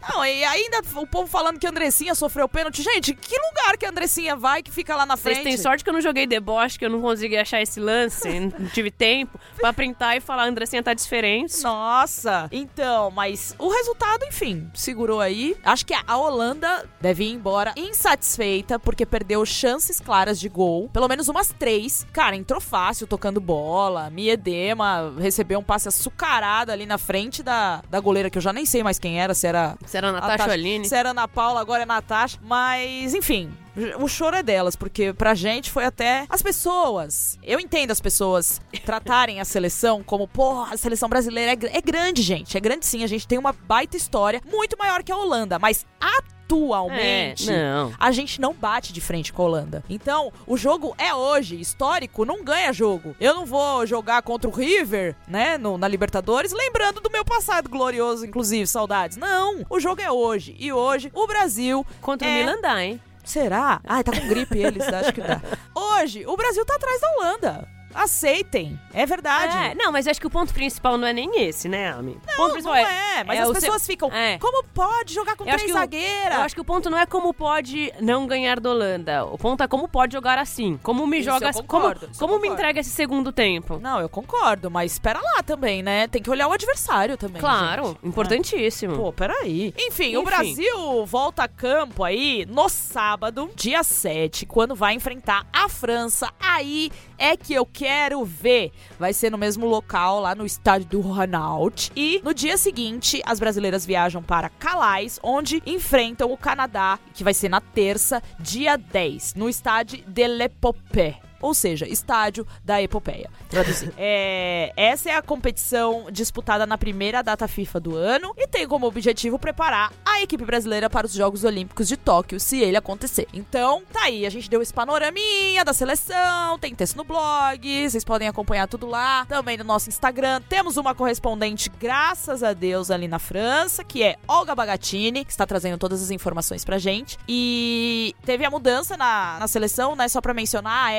[0.09, 2.81] Não, e ainda o povo falando que a Andressinha sofreu pênalti.
[2.81, 5.43] Gente, que lugar que a Andressinha vai que fica lá na Vocês frente?
[5.49, 8.27] têm sorte sorte que eu não joguei deboche, que eu não consegui achar esse lance,
[8.39, 11.61] não tive tempo pra printar e falar, a Andressinha tá diferente.
[11.63, 12.47] Nossa!
[12.51, 15.55] Então, mas o resultado, enfim, segurou aí.
[15.63, 20.89] Acho que a Holanda deve ir embora insatisfeita porque perdeu chances claras de gol.
[20.89, 22.05] Pelo menos umas três.
[22.13, 24.09] Cara, entrou fácil tocando bola.
[24.09, 28.65] Miedema recebeu um passe açucarado ali na frente da, da goleira, que eu já nem
[28.65, 29.75] sei mais quem era, se era.
[29.85, 30.87] Se era a Natasha Tasha- Aline.
[30.87, 32.37] Se era Ana Paula, agora é Natasha.
[32.41, 33.51] Mas, enfim.
[33.99, 37.39] O choro é delas, porque pra gente foi até as pessoas.
[37.41, 42.21] Eu entendo as pessoas tratarem a seleção como, porra, a seleção brasileira é, é grande,
[42.21, 42.57] gente.
[42.57, 45.85] É grande sim, a gente tem uma baita história, muito maior que a Holanda, mas
[45.99, 47.49] atualmente.
[47.49, 47.93] É, não.
[47.97, 49.83] A gente não bate de frente com a Holanda.
[49.89, 51.59] Então, o jogo é hoje.
[51.59, 53.15] Histórico não ganha jogo.
[53.19, 57.69] Eu não vou jogar contra o River, né, no- na Libertadores, lembrando do meu passado
[57.69, 59.15] glorioso, inclusive, saudades.
[59.17, 60.55] Não, o jogo é hoje.
[60.59, 62.39] E hoje, o Brasil Contra o É.
[62.39, 63.01] Milan dá, hein?
[63.23, 63.79] Será?
[63.85, 65.41] Ai, tá com gripe eles, acho que dá.
[65.75, 67.80] Hoje, o Brasil tá atrás da Holanda.
[67.93, 68.79] Aceitem.
[68.93, 69.55] É verdade.
[69.57, 72.11] É, não, mas acho que o ponto principal não é nem esse, né, Ami?
[72.11, 74.11] o ponto Não, principal não é, mas as o pessoas seu- ficam.
[74.11, 74.37] É.
[74.37, 76.35] Como pode jogar com Eu três o- zagueiras?
[76.35, 79.25] Eu acho que o ponto não é como pode não ganhar da Holanda.
[79.25, 80.79] O ponto é como pode jogar assim.
[80.83, 81.59] Como me Isso joga eu assim.
[81.61, 83.79] concordo, Como, como me entrega esse segundo tempo.
[83.79, 86.07] Não, eu concordo, mas espera lá também, né?
[86.07, 87.39] Tem que olhar o adversário também.
[87.41, 88.07] Claro, gente.
[88.07, 88.95] importantíssimo.
[88.95, 89.73] Pô, peraí.
[89.77, 90.23] Enfim, o Enfim.
[90.23, 96.31] Brasil volta a campo aí no sábado, dia 7, quando vai enfrentar a França.
[96.39, 98.71] Aí é que eu quero ver.
[98.99, 101.91] Vai ser no mesmo local, lá no estádio do Ronald.
[101.95, 107.33] E no dia seguinte, as brasileiras viajam para Calais, onde enfrentam o Canadá, que vai
[107.33, 111.30] ser na terça, dia 10, no estádio de l'Epopée.
[111.41, 113.29] Ou seja, estádio da epopeia.
[113.49, 113.91] Traduzir.
[114.03, 118.87] É, essa é a competição disputada na primeira data FIFA do ano e tem como
[118.87, 123.27] objetivo preparar a equipe brasileira para os Jogos Olímpicos de Tóquio, se ele acontecer.
[123.31, 128.03] Então, tá aí, a gente deu esse panoraminha da seleção, tem texto no blog, vocês
[128.03, 130.41] podem acompanhar tudo lá, também no nosso Instagram.
[130.49, 135.45] Temos uma correspondente, graças a Deus, ali na França, que é Olga Bagatini, que está
[135.45, 137.17] trazendo todas as informações pra gente.
[137.27, 140.07] E teve a mudança na, na seleção, né?
[140.07, 140.91] Só pra mencionar, a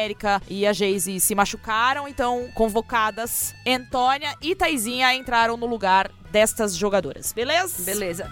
[0.48, 7.32] E a Geise se machucaram, então convocadas Antônia e Taizinha entraram no lugar destas jogadoras,
[7.32, 7.82] beleza?
[7.84, 8.30] Beleza.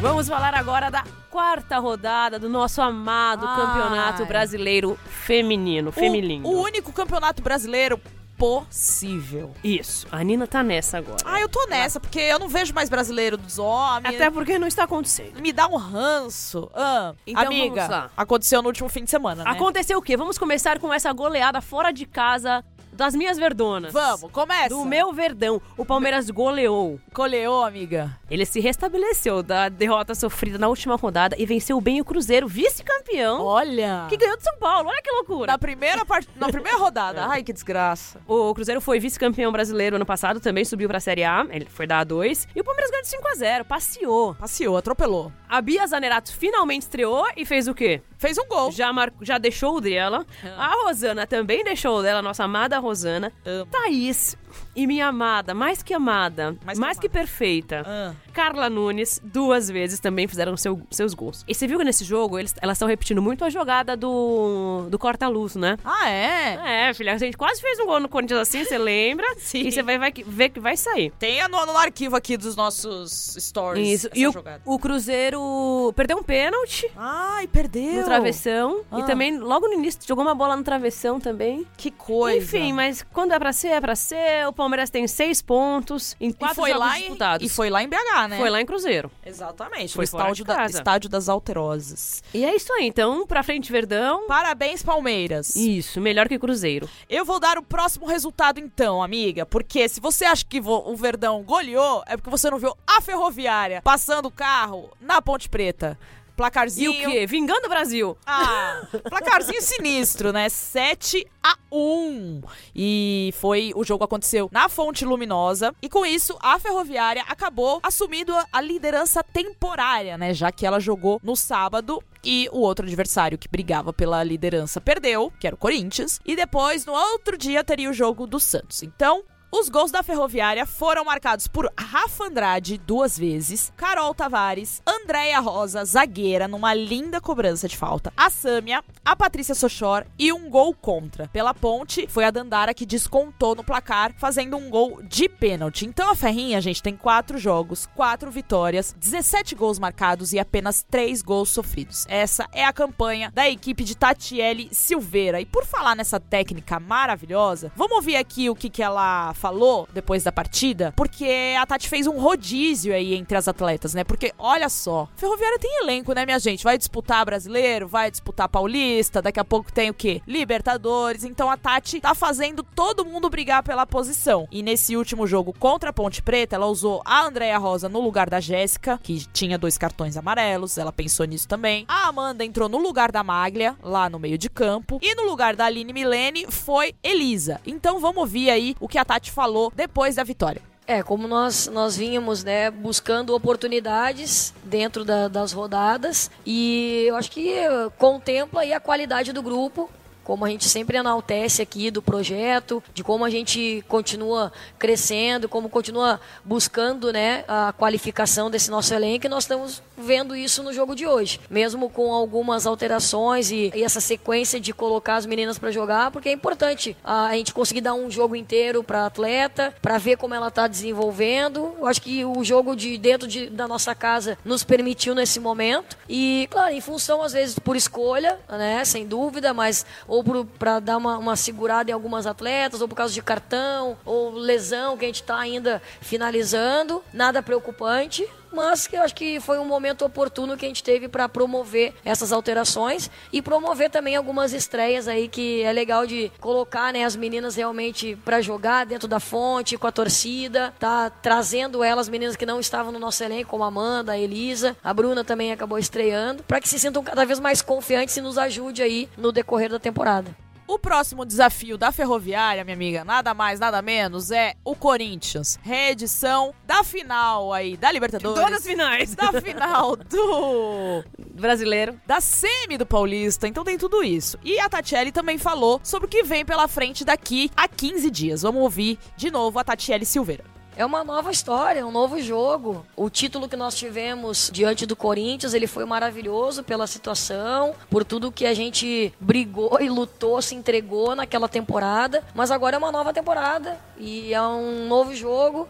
[0.00, 3.56] Vamos falar agora da quarta rodada do nosso amado Ai.
[3.56, 6.46] Campeonato Brasileiro Feminino, O- Feminino.
[6.46, 8.00] O, único campeonato brasileiro
[8.36, 9.52] possível.
[9.62, 11.18] Isso, a Nina tá nessa agora.
[11.24, 14.14] Ah, eu tô nessa, porque eu não vejo mais brasileiro dos homens.
[14.14, 15.40] Até porque não está acontecendo.
[15.40, 16.70] Me dá um ranço.
[16.74, 19.50] Ah, Então amiga, aconteceu no último fim de semana, né?
[19.50, 20.16] Aconteceu o quê?
[20.16, 22.64] Vamos começar com essa goleada fora de casa
[22.96, 23.92] das minhas verdonas.
[23.92, 24.70] Vamos, começa.
[24.70, 25.60] Do meu verdão.
[25.76, 26.98] O Palmeiras goleou.
[27.12, 28.18] Coleou, amiga.
[28.30, 33.42] Ele se restabeleceu da derrota sofrida na última rodada e venceu bem o Cruzeiro, vice-campeão,
[33.42, 34.06] Olha.
[34.08, 34.88] que ganhou de São Paulo.
[34.88, 35.52] Olha que loucura.
[35.52, 36.26] Na primeira, part...
[36.36, 37.26] Na primeira rodada.
[37.26, 38.20] Ai, que desgraça.
[38.26, 42.04] O Cruzeiro foi vice-campeão brasileiro ano passado, também subiu pra Série A, ele foi da
[42.04, 42.48] A2.
[42.54, 44.34] E o Palmeiras ganhou de 5 a 0 passeou.
[44.34, 45.32] Passeou, atropelou.
[45.48, 48.02] A Bia Zanerato finalmente estreou e fez o quê?
[48.18, 48.72] Fez um gol.
[48.72, 49.12] Já, mar...
[49.20, 50.26] já deixou o dela.
[50.42, 50.66] Ah.
[50.66, 53.32] A Rosana também deixou o dela, nossa amada Rosana.
[53.44, 53.66] Amo.
[53.66, 54.36] Thaís
[54.74, 57.82] e minha amada, mais que amada, Mais mais, que que, perfeita.
[57.86, 58.12] Ah.
[58.32, 61.44] Carla Nunes, duas vezes também fizeram seu- seus gols.
[61.48, 64.98] E você viu que nesse jogo eles, elas estão repetindo muito a jogada do, do
[64.98, 65.78] corta-luz, né?
[65.84, 66.88] Ah, é?
[66.88, 69.26] É, filha, a gente quase fez um gol no Corinthians assim, você lembra?
[69.38, 69.60] Sim.
[69.66, 71.10] E você vai, vai ver que vai sair.
[71.18, 74.04] Tem no, no arquivo aqui dos nossos stories.
[74.04, 74.10] Isso.
[74.14, 74.32] E o,
[74.64, 77.94] o Cruzeiro perdeu um pênalti Ai, perdeu.
[78.00, 78.80] no travessão.
[78.90, 79.00] Ah.
[79.00, 81.66] E também, logo no início, jogou uma bola no travessão também.
[81.76, 82.38] Que coisa.
[82.44, 84.45] Enfim, mas quando é pra ser, é pra ser.
[84.48, 87.46] O Palmeiras tem seis pontos em e quatro foi jogos lá em, disputados.
[87.46, 88.38] e foi lá em BH, né?
[88.38, 89.10] Foi lá em Cruzeiro.
[89.24, 89.94] Exatamente.
[89.94, 92.22] Foi no estádio, da- estádio das Alterosas.
[92.32, 94.26] E é isso aí, então, pra frente, Verdão.
[94.26, 95.54] Parabéns, Palmeiras.
[95.56, 96.88] Isso, melhor que Cruzeiro.
[97.08, 99.44] Eu vou dar o próximo resultado então, amiga.
[99.46, 103.80] Porque se você acha que o Verdão goleou, é porque você não viu a Ferroviária
[103.82, 105.98] passando o carro na Ponte Preta.
[106.36, 106.90] E Placarzinho.
[106.90, 107.26] o quê?
[107.26, 108.16] Vingando o Brasil.
[108.26, 110.48] Ah, placarzinho sinistro, né?
[110.50, 112.42] 7 a 1.
[112.74, 118.34] E foi o jogo aconteceu na Fonte Luminosa e com isso a Ferroviária acabou assumindo
[118.52, 120.34] a liderança temporária, né?
[120.34, 125.32] Já que ela jogou no sábado e o outro adversário que brigava pela liderança perdeu,
[125.40, 128.82] que era o Corinthians, e depois no outro dia teria o jogo do Santos.
[128.82, 135.38] Então, Os gols da Ferroviária foram marcados por Rafa Andrade duas vezes, Carol Tavares, Andréia
[135.38, 140.74] Rosa, zagueira, numa linda cobrança de falta, a Sâmia, a Patrícia Sochor e um gol
[140.74, 141.28] contra.
[141.28, 145.86] Pela ponte, foi a Dandara que descontou no placar, fazendo um gol de pênalti.
[145.86, 151.22] Então a Ferrinha, gente, tem quatro jogos, quatro vitórias, 17 gols marcados e apenas três
[151.22, 152.04] gols sofridos.
[152.08, 155.40] Essa é a campanha da equipe de Tatiele Silveira.
[155.40, 160.24] E por falar nessa técnica maravilhosa, vamos ouvir aqui o que, que ela falou depois
[160.24, 164.04] da partida, porque a Tati fez um rodízio aí entre as atletas, né?
[164.04, 166.64] Porque olha só, Ferroviária tem elenco, né, minha gente?
[166.64, 170.20] Vai disputar brasileiro, vai disputar paulista, daqui a pouco tem o quê?
[170.26, 171.24] Libertadores.
[171.24, 174.48] Então a Tati tá fazendo todo mundo brigar pela posição.
[174.50, 178.28] E nesse último jogo contra a Ponte Preta, ela usou a Andréia Rosa no lugar
[178.28, 181.84] da Jéssica, que tinha dois cartões amarelos, ela pensou nisso também.
[181.88, 185.56] A Amanda entrou no lugar da Maglia, lá no meio de campo, e no lugar
[185.56, 187.60] da Aline Milene foi Elisa.
[187.66, 190.62] Então vamos ouvir aí o que a Tati falou depois da vitória.
[190.86, 197.30] É, como nós, nós vínhamos, né, buscando oportunidades dentro da, das rodadas e eu acho
[197.30, 197.56] que
[197.98, 199.90] contempla aí a qualidade do grupo,
[200.26, 205.68] como a gente sempre enaltece aqui do projeto, de como a gente continua crescendo, como
[205.68, 210.96] continua buscando né, a qualificação desse nosso elenco, e nós estamos vendo isso no jogo
[210.96, 211.40] de hoje.
[211.48, 216.28] Mesmo com algumas alterações e, e essa sequência de colocar as meninas para jogar, porque
[216.28, 220.34] é importante a, a gente conseguir dar um jogo inteiro para atleta, para ver como
[220.34, 221.72] ela está desenvolvendo.
[221.78, 225.96] Eu acho que o jogo de dentro de, da nossa casa nos permitiu nesse momento.
[226.08, 230.96] E, claro, em função, às vezes, por escolha, né, sem dúvida, mas ou para dar
[230.96, 235.08] uma, uma segurada em algumas atletas, ou por causa de cartão, ou lesão que a
[235.08, 237.02] gente está ainda finalizando.
[237.12, 238.26] Nada preocupante
[238.56, 241.92] mas que eu acho que foi um momento oportuno que a gente teve para promover
[242.02, 247.14] essas alterações e promover também algumas estreias aí que é legal de colocar né, as
[247.14, 252.46] meninas realmente para jogar dentro da fonte com a torcida, tá trazendo elas meninas que
[252.46, 256.42] não estavam no nosso elenco como a Amanda, a Elisa, a Bruna também acabou estreando,
[256.42, 259.78] para que se sintam cada vez mais confiantes e nos ajude aí no decorrer da
[259.78, 260.45] temporada.
[260.68, 265.60] O próximo desafio da Ferroviária, minha amiga, nada mais, nada menos, é o Corinthians.
[265.62, 268.42] Reedição da final aí da Libertadores.
[268.42, 269.14] Todas as finais.
[269.14, 272.00] Da final do brasileiro.
[272.04, 273.46] Da semi do Paulista.
[273.46, 274.38] Então tem tudo isso.
[274.42, 278.42] E a Tatiele também falou sobre o que vem pela frente daqui a 15 dias.
[278.42, 280.55] Vamos ouvir de novo a Tatiele Silveira.
[280.76, 282.84] É uma nova história, um novo jogo.
[282.94, 288.30] O título que nós tivemos diante do Corinthians, ele foi maravilhoso pela situação, por tudo
[288.30, 292.22] que a gente brigou e lutou, se entregou naquela temporada.
[292.34, 295.66] Mas agora é uma nova temporada e é um novo jogo.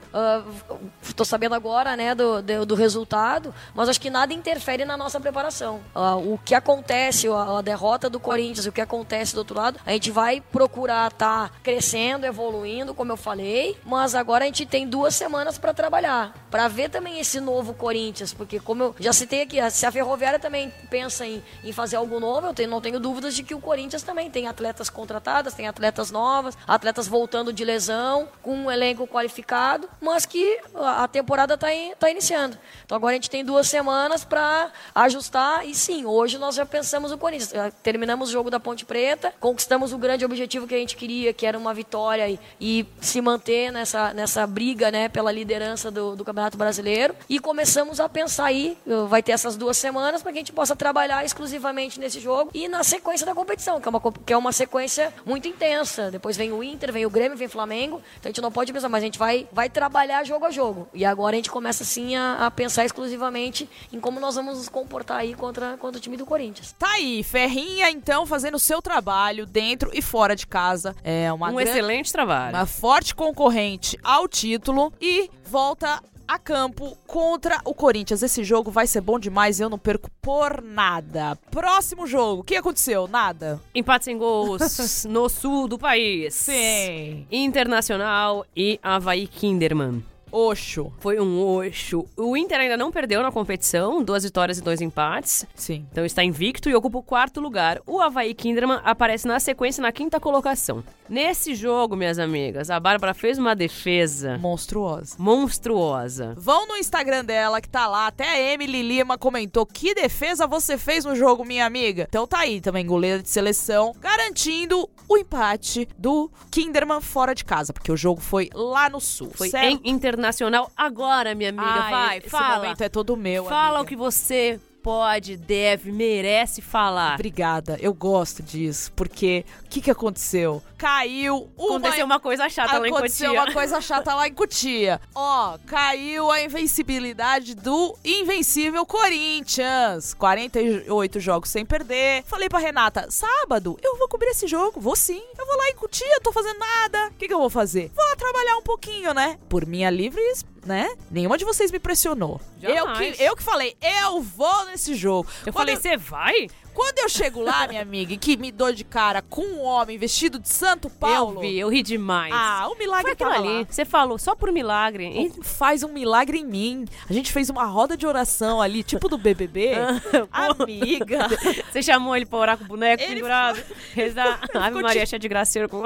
[1.02, 4.96] Estou uh, sabendo agora, né, do, do, do, resultado, mas acho que nada interfere na
[4.96, 5.80] nossa preparação.
[5.94, 9.78] Uh, o que acontece, a, a, derrota do Corinthians, o que acontece do outro lado,
[9.86, 13.76] a gente vai procurar estar tá crescendo, evoluindo, como eu falei.
[13.84, 18.32] Mas agora a gente tem duas semanas para trabalhar, para ver também esse novo Corinthians,
[18.32, 22.18] porque como eu já citei aqui, se a Ferroviária também pensa em, em fazer algo
[22.18, 25.68] novo, eu tenho, não tenho dúvidas de que o Corinthians também tem atletas contratadas, tem
[25.68, 31.66] atletas novas, atletas voltando de lesão, com um elenco qualificado, mas que a temporada está
[31.98, 32.56] tá iniciando.
[32.86, 37.12] Então agora a gente tem duas semanas para ajustar e sim, hoje nós já pensamos
[37.12, 37.52] o Corinthians.
[37.82, 41.44] Terminamos o jogo da Ponte Preta, conquistamos o grande objetivo que a gente queria, que
[41.44, 46.16] era uma vitória e, e se manter nessa, nessa briga briga né, pela liderança do,
[46.16, 47.14] do Campeonato Brasileiro.
[47.28, 48.76] E começamos a pensar aí,
[49.08, 52.68] vai ter essas duas semanas para que a gente possa trabalhar exclusivamente nesse jogo e
[52.68, 56.10] na sequência da competição, que é uma, que é uma sequência muito intensa.
[56.10, 58.00] Depois vem o Inter, vem o Grêmio, vem o Flamengo.
[58.18, 60.88] Então a gente não pode pensar, mas a gente vai, vai trabalhar jogo a jogo.
[60.94, 64.68] E agora a gente começa sim a, a pensar exclusivamente em como nós vamos nos
[64.68, 66.74] comportar aí contra, contra o time do Corinthians.
[66.78, 70.94] Tá aí, Ferrinha então fazendo o seu trabalho dentro e fora de casa.
[71.02, 72.56] É uma um excelente trabalho.
[72.56, 78.22] Uma forte concorrente ao título título e volta a campo contra o Corinthians.
[78.22, 81.36] Esse jogo vai ser bom demais, eu não perco por nada.
[81.50, 83.08] Próximo jogo, o que aconteceu?
[83.08, 83.60] Nada.
[83.74, 86.34] Empate sem gols no sul do país.
[86.34, 87.26] Sim.
[87.30, 90.04] Internacional e Havaí Kinderman.
[90.30, 90.92] Oxo.
[90.98, 92.06] Foi um oxo.
[92.16, 95.46] O Inter ainda não perdeu na competição, duas vitórias e dois empates.
[95.54, 95.86] Sim.
[95.90, 97.80] Então está invicto e ocupa o quarto lugar.
[97.86, 100.82] O Havaí Kinderman aparece na sequência na quinta colocação.
[101.08, 105.14] Nesse jogo, minhas amigas, a Bárbara fez uma defesa monstruosa.
[105.18, 106.34] Monstruosa.
[106.36, 110.76] Vão no Instagram dela que tá lá, até a Emily Lima comentou: "Que defesa você
[110.76, 112.06] fez no jogo, minha amiga?".
[112.08, 117.72] Então tá aí também goleira de seleção, garantindo o empate do Kinderman fora de casa,
[117.72, 119.30] porque o jogo foi lá no sul.
[119.32, 119.80] Foi certo?
[119.84, 121.64] em internacional agora, minha amiga.
[121.66, 122.56] Ai, Vai, esse fala.
[122.56, 123.82] momento é todo meu, Fala amiga.
[123.82, 127.14] o que você pode, deve, merece falar.
[127.14, 130.62] Obrigada, eu gosto disso, porque o que, que aconteceu?
[130.78, 131.78] Caiu uma...
[131.78, 133.42] Aconteceu uma coisa chata lá em Aconteceu Cotia.
[133.42, 135.00] uma coisa chata lá em Cotia.
[135.12, 140.14] Ó, caiu a invencibilidade do invencível Corinthians.
[140.14, 142.22] 48 jogos sem perder.
[142.24, 144.80] Falei pra Renata, sábado eu vou cobrir esse jogo.
[144.80, 145.22] Vou sim.
[145.36, 147.08] Eu vou lá em Cotia, tô fazendo nada.
[147.08, 147.90] O que, que eu vou fazer?
[147.92, 149.38] Vou lá trabalhar um pouquinho, né?
[149.48, 150.20] Por minha livre,
[150.64, 150.88] né?
[151.10, 152.40] Nenhuma de vocês me pressionou.
[152.62, 155.28] Eu que, eu que falei, eu vou nesse jogo.
[155.44, 156.48] Eu Quando falei, você vai?
[156.74, 159.96] Quando eu chego lá, minha amiga, e que me dou de cara com um homem
[159.96, 161.38] vestido de Santo Paulo.
[161.38, 162.34] Eu vi, eu ri demais.
[162.36, 163.66] Ah, o milagre Foi aquilo tava ali.
[163.70, 165.06] Você falou só por milagre.
[165.08, 166.84] E Faz um milagre em mim.
[167.08, 169.70] A gente fez uma roda de oração ali, tipo do BBB.
[170.30, 171.28] Amiga.
[171.72, 173.62] Você chamou ele pra orar com o boneco Ele pendurado?
[173.94, 175.82] Rezar Ave ficou Maria tipo- cheia de graceiro com...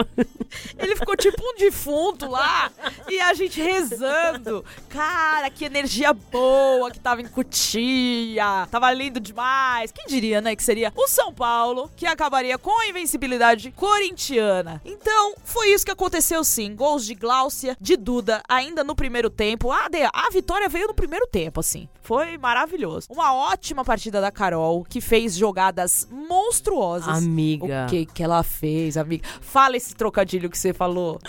[0.77, 2.39] Ele ficou tipo um defunto lá.
[3.09, 4.64] E a gente rezando.
[4.88, 8.66] Cara, que energia boa que tava em Cutia.
[8.70, 9.90] Tava lindo demais.
[9.92, 14.81] Quem diria, né, que seria o São Paulo, que acabaria com a invencibilidade corintiana.
[14.85, 16.74] Então, foi isso que aconteceu sim.
[16.74, 19.70] Gols de Gláucia, de Duda, ainda no primeiro tempo.
[19.72, 21.88] A, de- a vitória veio no primeiro tempo, assim.
[22.03, 23.07] Foi maravilhoso.
[23.11, 27.18] Uma ótima partida da Carol, que fez jogadas monstruosas.
[27.18, 27.87] Amiga.
[27.87, 29.26] O que que ela fez, amiga?
[29.40, 31.20] Fala esse trocadilho que você falou.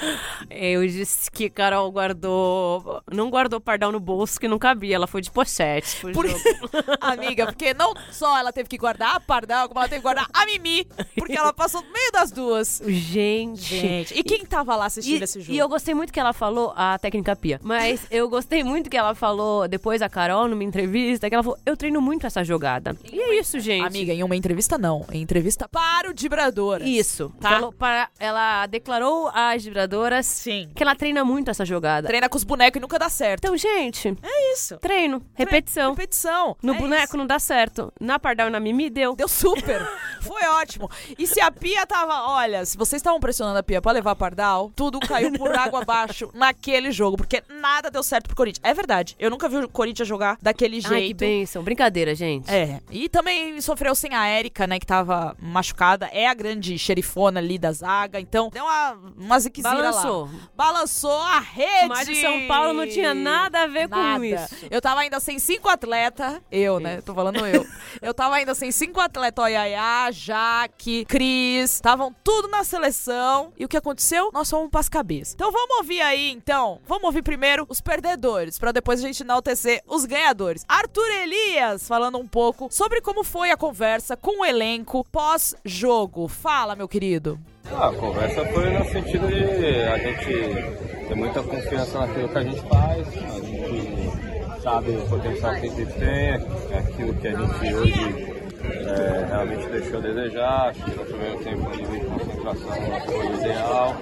[0.50, 3.02] Eu disse que Carol guardou...
[3.12, 4.96] Não guardou pardal no bolso que não cabia.
[4.96, 6.26] Ela foi de pochete Por-.
[7.00, 10.28] Amiga, porque não só ela teve que guardar a Pardal, como ela teve que guardar
[10.34, 10.86] a Mimi,
[11.16, 12.82] porque ela passou no meio das duas.
[12.86, 13.62] Gente...
[13.78, 15.54] Gente, e quem tava lá assistindo E, esse jogo?
[15.54, 18.98] e eu gostei muito que ela falou, a técnica Pia, mas eu gostei muito que
[18.98, 22.96] ela falou depois a Carol numa entrevista, que ela falou, eu treino muito essa jogada.
[23.12, 23.86] E é isso, gente.
[23.86, 26.82] Amiga, em uma entrevista não, em entrevista para o Vibrador.
[26.82, 27.34] Isso.
[27.40, 27.52] Tá.
[27.52, 30.70] Falou para, ela declarou às vibradoras Sim.
[30.76, 32.08] que ela treina muito essa jogada.
[32.08, 33.46] Treina com os bonecos e nunca dá certo.
[33.46, 34.78] Então, gente, É isso.
[34.78, 35.92] treino, repetição.
[35.92, 36.56] Repetição.
[36.62, 37.18] No É boneco isso.
[37.18, 37.92] não dá certo.
[38.00, 39.16] Na Pardal e na Mimi deu.
[39.16, 39.82] Deu super.
[40.22, 40.90] Foi ótimo.
[41.18, 42.30] E se a Pia tava.
[42.30, 46.30] Olha, se vocês estavam pressionando a Pia pra levar Pardal, tudo caiu por água abaixo
[46.34, 48.62] naquele jogo, porque nada deu certo pro Corinthians.
[48.64, 49.16] É verdade.
[49.20, 50.94] Eu nunca vi o Corinthians jogar daquele jeito.
[50.94, 51.64] Ai, que bênção.
[51.64, 52.50] Brincadeira, gente.
[52.52, 56.08] É, e também sofreu sem a Érica, né, que tava machucada.
[56.12, 60.26] É a grande xerifona ali da zaga, então deu uma, uma ziquezira Balançou.
[60.26, 60.32] lá.
[60.56, 61.88] Balançou a rede.
[61.88, 64.26] Mas o São Paulo não tinha nada a ver com Nada.
[64.26, 64.56] isso.
[64.70, 66.42] Eu tava ainda sem cinco atletas.
[66.52, 67.02] Eu, né?
[67.02, 67.66] Tô falando eu.
[68.02, 69.44] Eu tava ainda sem cinco atletas.
[69.44, 71.76] Ó, Yaya, Jaque, Cris.
[71.76, 73.54] Estavam tudo na seleção.
[73.58, 74.32] E o que aconteceu?
[74.34, 75.34] Nós fomos pras cabeças.
[75.34, 76.80] Então vamos ouvir aí, então.
[76.88, 80.66] Vamos ouvir primeiro os perdedores, pra depois a gente enaltecer os ganhadores.
[80.68, 86.28] Arthur Elias falando um pouco sobre como foi a conversa com o elenco pós-jogo.
[86.28, 87.40] Fala, meu querido.
[87.70, 92.44] Ah, a conversa foi no sentido de a gente ter muita confiança naquilo que a
[92.44, 97.32] gente faz, a gente sabe o potencial que a gente tem, é aquilo que a
[97.32, 102.06] gente hoje é, realmente deixou a desejar, acho que no primeiro tempo o nível de
[102.06, 102.72] concentração
[103.06, 103.96] foi o ideal,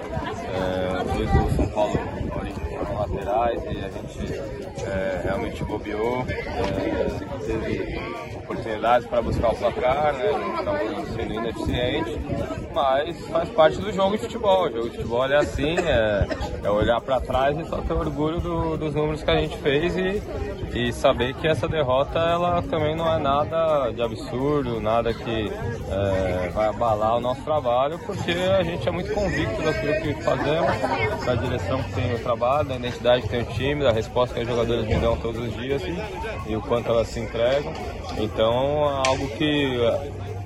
[0.54, 1.98] é, do São Paulo
[3.54, 8.00] e a gente é, realmente bobeou, é, teve
[8.36, 10.30] oportunidades para buscar o placar, né?
[10.58, 12.18] estava sendo ineficiente,
[12.72, 14.64] mas faz parte do jogo de futebol.
[14.66, 16.26] O jogo de futebol é assim, é,
[16.64, 19.96] é olhar para trás e só ter orgulho do- dos números que a gente fez
[19.96, 20.22] e,
[20.74, 25.50] e saber que essa derrota ela também não é nada de absurdo, nada que
[25.90, 31.24] é, vai abalar o nosso trabalho, porque a gente é muito convicto daquilo que fazemos,
[31.24, 34.48] da direção que tem o trabalho, da identidade tem o time, da resposta que os
[34.48, 37.72] jogadores me dão todos os dias e, e o quanto elas se entregam.
[38.18, 39.80] Então, algo que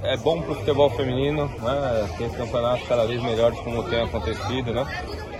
[0.02, 2.08] é bom para o futebol feminino, né?
[2.18, 4.86] Tem campeonatos cada vez melhores como tem acontecido, né?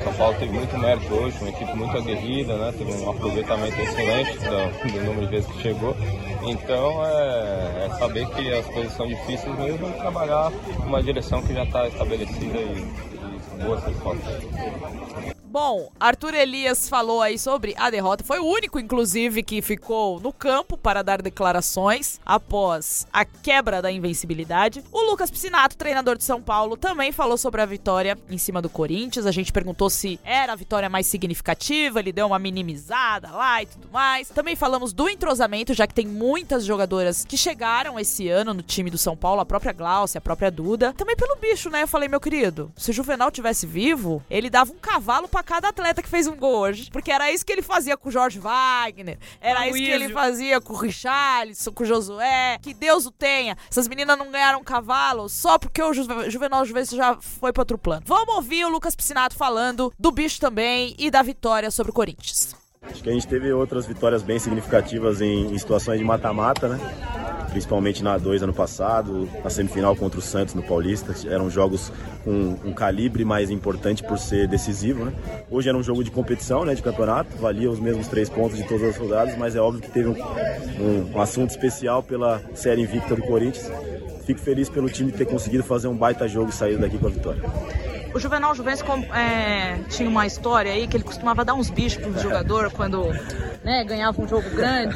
[0.03, 2.75] São Paulo teve muito mérito hoje, uma equipe muito aguerrida, né?
[2.77, 5.95] Teve um aproveitamento excelente do, do número de vezes que chegou.
[6.43, 10.51] Então é, é saber que as coisas são difíceis mesmo e trabalhar
[10.85, 12.87] numa direção que já está estabelecida e,
[13.59, 15.34] e boas respostas.
[15.55, 18.25] Bom, Arthur Elias falou aí sobre a derrota.
[18.25, 23.89] Foi o único, inclusive, que ficou no campo para dar declarações após a quebra da
[23.89, 24.83] invencibilidade.
[24.91, 28.69] O Lucas Piscinato, treinador de São Paulo, também falou sobre a vitória em cima do
[28.69, 29.27] Corinthians.
[29.27, 33.67] A gente perguntou se era a vitória mais significativa, ele deu uma minimizada lá e
[33.67, 34.31] tudo mais.
[34.31, 38.91] Também falamos do entrosamento, já que tem muitas jogadoras que chegaram esse ano no time
[38.91, 40.93] do São Paulo, a própria Glaucia, a própria Duda.
[40.95, 41.83] Também pelo bicho, né?
[41.83, 45.69] Eu falei, meu querido, se o Juvenal tivesse vivo, ele dava um cavalo pra cada
[45.69, 46.91] atleta que fez um gol hoje.
[46.91, 50.09] Porque era isso que ele fazia com o Jorge Wagner, era Com isso que ele
[50.13, 52.59] fazia com o Richarlison, com o Josué.
[52.63, 53.57] Que Deus o tenha.
[53.71, 57.63] Essas meninas não ganharam um cavalo só porque o Ju- Juvenal Juventus já foi pra
[57.63, 58.03] outro plano.
[58.07, 62.55] Vamos ouvir o Lucas Piscinato falando do bicho também e da vitória sobre o Corinthians.
[62.91, 66.81] Acho que a gente teve outras vitórias bem significativas em, em situações de mata-mata, né?
[67.55, 71.15] principalmente na A2 ano passado, na semifinal contra o Santos no Paulista.
[71.29, 71.93] Eram jogos
[72.25, 75.05] com um calibre mais importante por ser decisivo.
[75.05, 75.13] Né?
[75.49, 78.67] Hoje era um jogo de competição, né, de campeonato, valia os mesmos três pontos de
[78.67, 80.17] todas as rodadas, mas é óbvio que teve um,
[80.81, 83.71] um, um assunto especial pela série invicta do Corinthians.
[84.25, 87.11] Fico feliz pelo time ter conseguido fazer um baita jogo e sair daqui com a
[87.11, 87.43] vitória.
[88.15, 92.17] O Juvenal Juventus é, tinha uma história aí que ele costumava dar uns bichos pro
[92.21, 93.11] jogador quando
[93.65, 94.95] né, ganhava um jogo grande.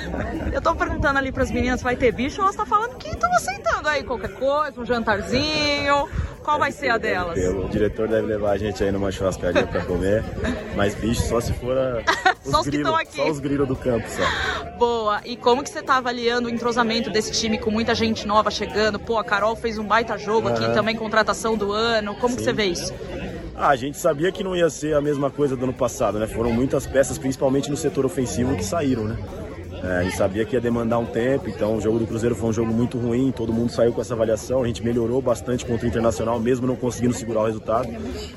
[0.52, 2.40] Eu tô perguntando ali pras meninas, vai ter bicho?
[2.40, 6.08] Elas tá falando que estão aceitando aí qualquer coisa, um jantarzinho.
[6.44, 7.38] Qual vai ser a delas?
[7.38, 10.24] O diretor deve levar a gente aí numa churrascaria pra comer,
[10.74, 12.02] mas bicho só se for a,
[12.42, 13.16] os só os grilos, que estão aqui.
[13.16, 14.70] Só os grilos do campo, só.
[14.78, 15.20] Boa.
[15.26, 18.98] E como que você tá avaliando o entrosamento desse time com muita gente nova chegando?
[18.98, 20.72] Pô, a Carol fez um baita jogo aqui Aham.
[20.72, 22.14] também, contratação do ano.
[22.14, 22.94] Como que você vê isso?
[23.60, 26.28] Ah, a gente sabia que não ia ser a mesma coisa do ano passado, né?
[26.28, 29.16] Foram muitas peças, principalmente no setor ofensivo, que saíram, né?
[29.82, 32.48] É, a gente sabia que ia demandar um tempo, então o jogo do Cruzeiro foi
[32.50, 35.86] um jogo muito ruim, todo mundo saiu com essa avaliação, a gente melhorou bastante contra
[35.86, 37.88] o Internacional, mesmo não conseguindo segurar o resultado.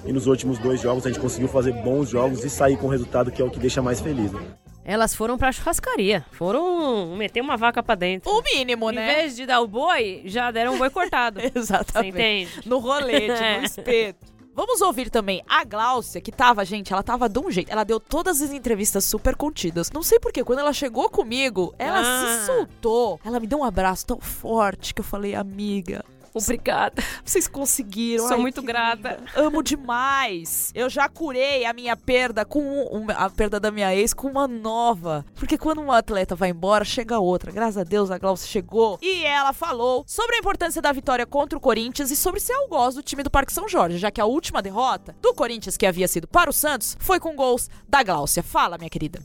[0.05, 2.89] E nos últimos dois jogos a gente conseguiu fazer bons jogos e sair com o
[2.89, 4.31] resultado que é o que deixa mais feliz.
[4.31, 4.39] Né?
[4.83, 6.25] Elas foram pra churrascaria.
[6.31, 8.29] Foram meter uma vaca pra dentro.
[8.31, 9.15] O mínimo, Em né?
[9.15, 11.39] vez de dar o boi, já deram um boi cortado.
[11.41, 12.09] Você Exatamente.
[12.15, 12.51] entende?
[12.65, 13.59] No rolete, É.
[13.59, 14.30] no espeto.
[14.53, 17.71] Vamos ouvir também a Gláucia, que tava, gente, ela tava de um jeito.
[17.71, 19.89] Ela deu todas as entrevistas super contidas.
[19.91, 22.39] Não sei porquê, quando ela chegou comigo, ela Ah.
[22.41, 23.19] se soltou.
[23.23, 26.03] Ela me deu um abraço tão forte que eu falei, amiga.
[26.33, 27.03] Obrigada.
[27.25, 28.27] Vocês conseguiram.
[28.27, 29.17] Sou Ai, muito grata.
[29.19, 29.31] linda.
[29.35, 30.71] Amo demais.
[30.73, 34.47] Eu já curei a minha perda com um- a perda da minha ex com uma
[34.47, 35.25] nova.
[35.35, 37.51] Porque quando uma atleta vai embora, chega outra.
[37.51, 38.97] Graças a Deus a Glaucia chegou.
[39.01, 42.95] E ela falou sobre a importância da vitória contra o Corinthians e sobre ser algoz
[42.95, 46.07] do time do Parque São Jorge, já que a última derrota do Corinthians, que havia
[46.07, 48.41] sido para o Santos, foi com gols da Gláucia.
[48.43, 49.19] Fala, minha querida.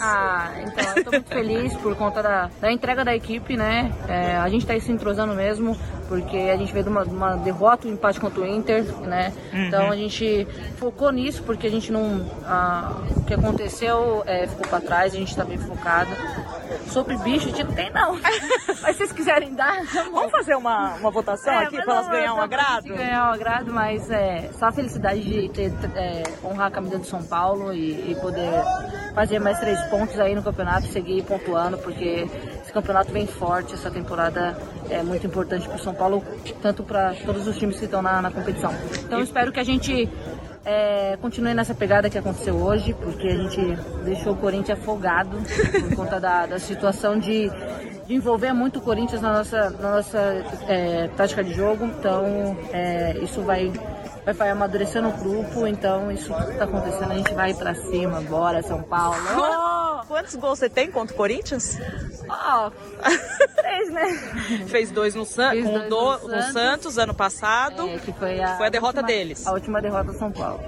[0.00, 3.92] Ah, então eu tô muito feliz por conta da, da entrega da equipe, né?
[4.08, 5.76] É, a gente tá aí se entrosando mesmo,
[6.08, 9.32] porque a gente veio de uma, uma derrota, um empate contra o Inter, né?
[9.52, 12.24] Então a gente focou nisso, porque a gente não.
[12.46, 16.10] ah, o que aconteceu é, ficou pra trás, a gente tá bem focado.
[16.88, 18.18] Sobre bicho, a gente não tem não.
[18.82, 22.32] Mas se vocês quiserem dar, Vamos fazer uma, uma votação é, aqui para elas ganhar
[22.32, 22.88] um pra agrado?
[22.88, 27.04] ganhar um agrado, mas é só a felicidade de ter, é, honrar a camisa do
[27.04, 28.50] São Paulo e, e poder
[29.14, 32.26] fazer mais três pontos aí no campeonato, seguir pontuando, porque
[32.62, 34.56] esse campeonato vem forte, essa temporada
[34.88, 36.24] é muito importante para o São Paulo,
[36.62, 38.72] tanto para todos os times que estão na, na competição.
[39.04, 40.08] Então espero que a gente
[40.64, 43.60] é, continue nessa pegada que aconteceu hoje, porque a gente
[44.04, 45.36] deixou o Corinthians afogado
[45.80, 47.50] por conta da, da situação de,
[48.06, 50.18] de envolver muito o Corinthians na nossa, na nossa
[50.66, 51.84] é, tática de jogo.
[51.84, 53.70] Então, é, isso vai,
[54.28, 55.66] vai, vai amadurecendo o grupo.
[55.66, 58.20] Então, isso tudo tá acontecendo, a gente vai pra cima.
[58.22, 59.16] Bora, São Paulo!
[60.06, 61.78] Quantos gols você tem contra o Corinthians?
[62.28, 62.70] Ó,
[63.56, 64.06] três, né?
[64.68, 66.52] Fez dois no, San com dois do- no no Santos.
[66.52, 67.88] Santos ano passado.
[67.88, 69.46] É, que foi a, Foi a derrota última- deles.
[69.46, 70.60] A última derrota São Paulo.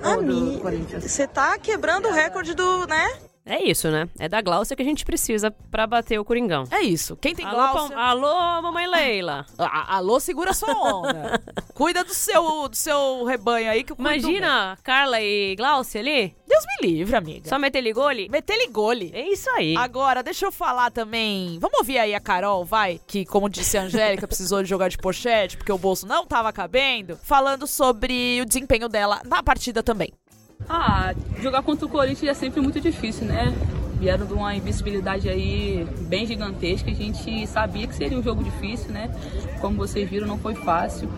[0.61, 1.05] Corinthians.
[1.05, 3.11] Você tá quebrando o recorde do, né?
[3.45, 4.09] É isso, né?
[4.19, 6.65] É da Glaucia que a gente precisa pra bater o Coringão.
[6.71, 7.17] É isso.
[7.17, 9.47] Quem tem Alô, alô, mamãe Leila.
[9.59, 11.41] A- Alô, segura sua onda.
[11.75, 13.97] Cuida do seu, do seu rebanho aí que eu.
[13.99, 16.35] Imagina Carla e Glaucia ali.
[16.47, 17.49] Deus me livre, amiga.
[17.49, 18.29] Só meter ligole.
[18.29, 19.11] Meter gole.
[19.15, 19.75] É isso aí.
[19.77, 21.59] Agora, deixa eu falar também.
[21.59, 23.01] Vamos ouvir aí a Carol, vai?
[23.07, 26.53] Que, como disse a Angélica, precisou de jogar de pochete porque o bolso não tava
[26.53, 27.17] cabendo.
[27.23, 30.13] Falando sobre o desempenho dela na partida também.
[30.69, 33.53] Ah, jogar contra o Corinthians é sempre muito difícil, né?
[33.99, 36.91] Vieram de uma invisibilidade aí bem gigantesca.
[36.91, 39.11] A gente sabia que seria um jogo difícil, né?
[39.61, 41.09] Como vocês viram, não foi fácil.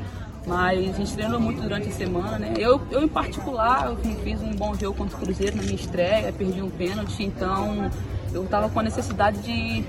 [0.46, 2.54] Mas a gente treinou muito durante a semana, né?
[2.58, 6.32] Eu, eu em particular, eu fiz um bom jogo contra o Cruzeiro na minha estreia,
[6.32, 7.88] perdi um pênalti, então
[8.32, 9.84] eu tava com a necessidade de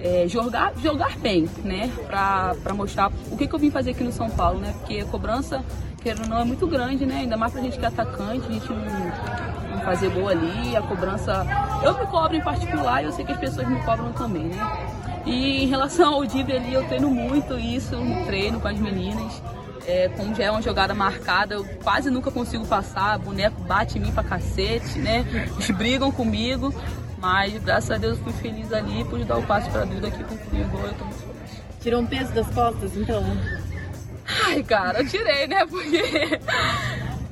[0.00, 1.90] é, jogar, jogar bem, né?
[2.06, 4.74] Pra, pra mostrar o que, que eu vim fazer aqui no São Paulo, né?
[4.78, 5.64] Porque a cobrança,
[6.02, 7.18] querendo ou não, é muito grande, né?
[7.18, 10.82] Ainda mais pra gente que é atacante, a gente não, não fazer gol ali, a
[10.82, 11.46] cobrança.
[11.82, 14.88] Eu me cobro em particular e eu sei que as pessoas me cobram também, né?
[15.26, 19.42] E em relação ao Dibre ali, eu treino muito isso no treino com as meninas.
[19.86, 24.02] É, como já é uma jogada marcada, eu quase nunca consigo passar, boneco bate em
[24.02, 25.24] mim pra cacete, né?
[25.54, 26.74] Eles brigam comigo,
[27.20, 30.22] mas graças a Deus eu fui feliz ali, pude dar o passe pra Duda aqui
[30.24, 31.62] concluir o gol, eu tô muito feliz.
[31.80, 33.24] Tirou um peso das costas, então.
[34.46, 35.64] Ai, cara, eu tirei, né?
[35.66, 36.40] Porque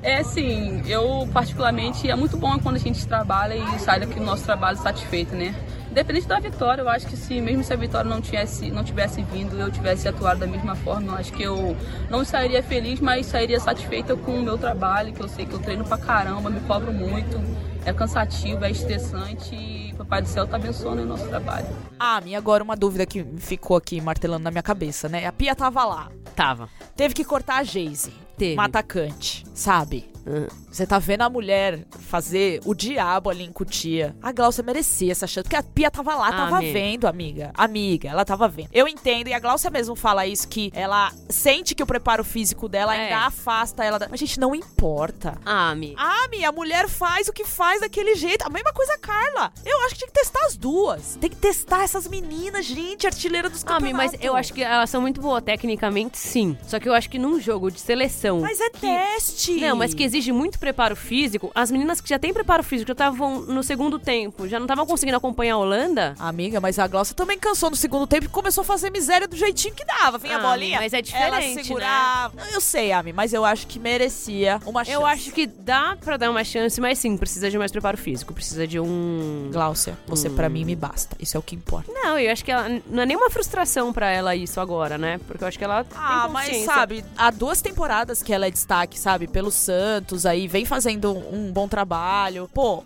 [0.03, 4.24] é assim, eu particularmente é muito bom quando a gente trabalha e sai daqui do
[4.24, 5.55] nosso trabalho satisfeito, né?
[5.91, 9.22] Independente da vitória, eu acho que se mesmo se a vitória não tivesse, não tivesse
[9.22, 11.74] vindo, eu tivesse atuado da mesma forma, eu acho que eu
[12.11, 15.59] não sairia feliz, mas sairia satisfeita com o meu trabalho, que eu sei que eu
[15.59, 17.41] treino pra caramba, me cobro muito.
[17.87, 21.68] É cansativo, é estressante e o Papai do Céu tá abençoando o nosso trabalho.
[21.99, 25.24] Ah, minha agora uma dúvida que ficou aqui martelando na minha cabeça, né?
[25.24, 26.11] A Pia tava lá.
[26.34, 26.68] Tava.
[26.97, 28.12] Teve que cortar a Geise.
[28.37, 28.55] Teve.
[28.55, 30.11] Uma atacante, sabe?
[30.26, 30.49] Hum.
[30.77, 34.14] Você tá vendo a mulher fazer o diabo ali em Cutia.
[34.22, 36.72] A Glaucia merecia essa chance, porque a Pia tava lá, Ah, tava amiga.
[36.74, 37.51] vendo, amiga.
[37.55, 38.68] Amiga, ela tava vendo.
[38.74, 42.68] Eu entendo, e a Glaucia mesmo fala isso, que ela sente que o preparo físico
[42.68, 43.05] dela É.
[43.05, 44.07] ainda afasta ela da...
[44.11, 45.39] Mas, gente, não importa.
[45.47, 45.95] Ah, amiga.
[45.99, 48.47] Ah, a mulher faz o que faz daquele jeito.
[48.47, 49.51] A mesma coisa a Carla.
[49.64, 51.16] Eu acho que tinha que testar as duas.
[51.18, 54.12] Tem que testar essas meninas, gente, artilheira dos campeonatos.
[54.12, 56.55] mas eu acho que elas são muito boas tecnicamente, sim.
[56.66, 58.41] Só que eu acho que num jogo de seleção.
[58.43, 59.57] Mas é que- teste.
[59.59, 61.50] Não, mas que exige muito preparo físico.
[61.54, 64.84] As meninas que já têm preparo físico, já estavam no segundo tempo, já não estavam
[64.84, 66.14] conseguindo acompanhar a Holanda.
[66.18, 69.36] Amiga, mas a Glaucia também cansou no segundo tempo e começou a fazer miséria do
[69.36, 70.16] jeitinho que dava.
[70.26, 70.80] A Ah, bolinha.
[70.80, 71.02] mas é Ela
[71.38, 72.34] diferente, segurava.
[72.52, 74.94] Eu sei, Ami, mas eu acho que merecia uma chance.
[74.94, 78.34] Eu acho que dá pra dar uma chance, mas sim, precisa de mais preparo físico.
[78.34, 79.48] Precisa de um.
[79.52, 81.16] Glaucia, você pra mim me basta.
[81.20, 81.90] Isso é o que importa.
[81.92, 85.20] Não, eu acho que ela, não é nenhuma frustração pra ela isso agora, né?
[85.28, 88.98] Porque eu acho que ela Ah, mas sabe, há duas temporadas que ela é destaque,
[88.98, 89.26] sabe?
[89.28, 92.48] Pelo Santos aí, vem fazendo um bom trabalho.
[92.54, 92.82] Pô,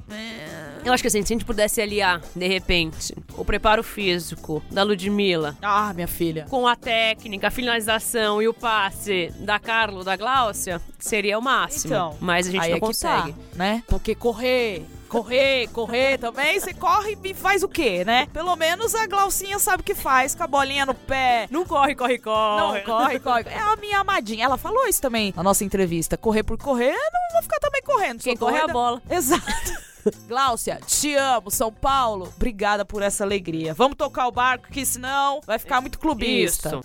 [0.85, 4.83] Eu acho que assim, se a gente pudesse aliar, de repente, o preparo físico da
[4.83, 6.47] Ludmilla ah, minha filha.
[6.51, 11.95] com a técnica, a finalização e o passe da Carlo, da Gláucia, seria o máximo.
[11.95, 13.33] Então, mas a gente aí não é que consegue.
[13.33, 13.83] tá, né?
[13.87, 18.27] Porque correr, correr, correr também, você corre e faz o quê, né?
[18.33, 21.49] Pelo menos a Glaucinha sabe o que faz, com a bolinha no pé.
[21.51, 22.79] Não corre, corre, corre.
[22.79, 23.45] Não, corre, corre.
[23.49, 24.45] É a minha amadinha.
[24.45, 26.17] Ela falou isso também na nossa entrevista.
[26.17, 28.23] Correr por correr, não vou ficar também correndo.
[28.23, 29.03] Quem corre é a bola.
[29.11, 29.91] Exato.
[30.29, 32.33] Gláucia, te amo, São Paulo.
[32.37, 33.75] Obrigada por essa alegria.
[33.75, 36.69] Vamos tocar o barco, que senão vai ficar muito clubista.
[36.69, 36.81] Isso.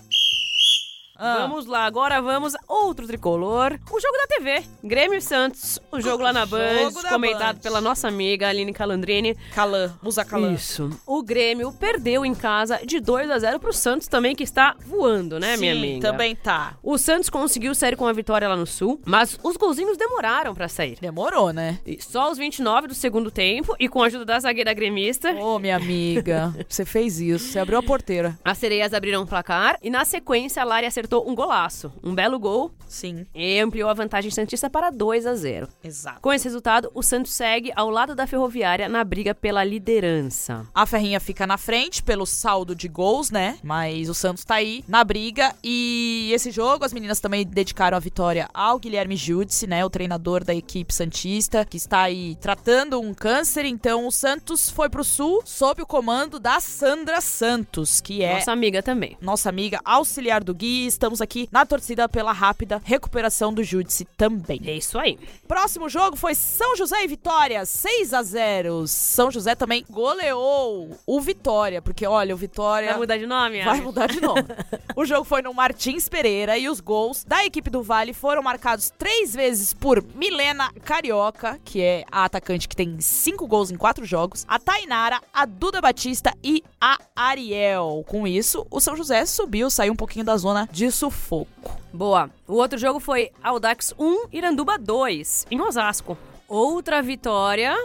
[1.18, 1.38] Ah.
[1.40, 3.80] Vamos lá, agora vamos a outro tricolor.
[3.90, 4.64] O jogo da TV.
[4.84, 5.80] Grêmio e Santos.
[5.92, 7.62] O jogo lá na Band, comentado Band.
[7.62, 9.36] pela nossa amiga Aline Calandrini.
[9.54, 10.52] Calan, Musa Calan.
[10.54, 10.90] Isso.
[11.06, 15.40] O Grêmio perdeu em casa de 2 a 0 pro Santos também, que está voando,
[15.40, 16.12] né, minha Sim, amiga?
[16.12, 16.74] também tá.
[16.84, 20.68] O Santos conseguiu sair com a vitória lá no Sul, mas os golzinhos demoraram pra
[20.68, 20.98] sair.
[21.00, 21.80] Demorou, né?
[21.86, 25.60] E Só aos 29 do segundo tempo e com a ajuda da zagueira gremista, Ô,
[25.60, 27.52] minha amiga, você fez isso.
[27.52, 28.38] Você abriu a porteira.
[28.44, 32.40] as sereias abriram o placar e na sequência a Lari acertou um golaço, um belo
[32.40, 35.68] gol Sim, e ampliou a vantagem santista para 2 a 0.
[35.84, 36.22] exato.
[36.22, 40.66] Com esse resultado, o Santos segue ao lado da Ferroviária na briga pela liderança.
[40.74, 43.58] A Ferrinha fica na frente pelo saldo de gols, né?
[43.64, 45.56] Mas o Santos tá aí na briga.
[45.64, 49.84] E esse jogo, as meninas também dedicaram a vitória ao Guilherme Judice, né?
[49.86, 53.66] O treinador da equipe Santista, que está aí tratando um câncer.
[53.66, 58.52] Então o Santos foi pro sul sob o comando da Sandra Santos, que é Nossa
[58.52, 59.18] amiga também.
[59.22, 60.86] nossa amiga auxiliar do Gui.
[60.96, 64.62] Estamos aqui na torcida pela rápida recuperação do Judice também.
[64.66, 65.20] É isso aí.
[65.46, 71.20] Próximo jogo foi São José e Vitória, 6 a 0 São José também goleou o
[71.20, 73.62] Vitória, porque olha, o Vitória Vai mudar de nome?
[73.62, 73.82] vai Ari?
[73.82, 74.46] mudar de nome.
[74.96, 78.90] o jogo foi no Martins Pereira e os gols da equipe do Vale foram marcados
[78.98, 84.06] três vezes por Milena Carioca, que é a atacante que tem cinco gols em quatro
[84.06, 88.06] jogos, a Tainara, a Duda Batista e a Ariel.
[88.08, 91.80] Com isso, o São José subiu, saiu um pouquinho da zona de sufoco.
[91.94, 92.30] Boa.
[92.48, 96.18] O outro jogo foi Audax 1, Iranduba 2, em Osasco.
[96.48, 97.76] Outra vitória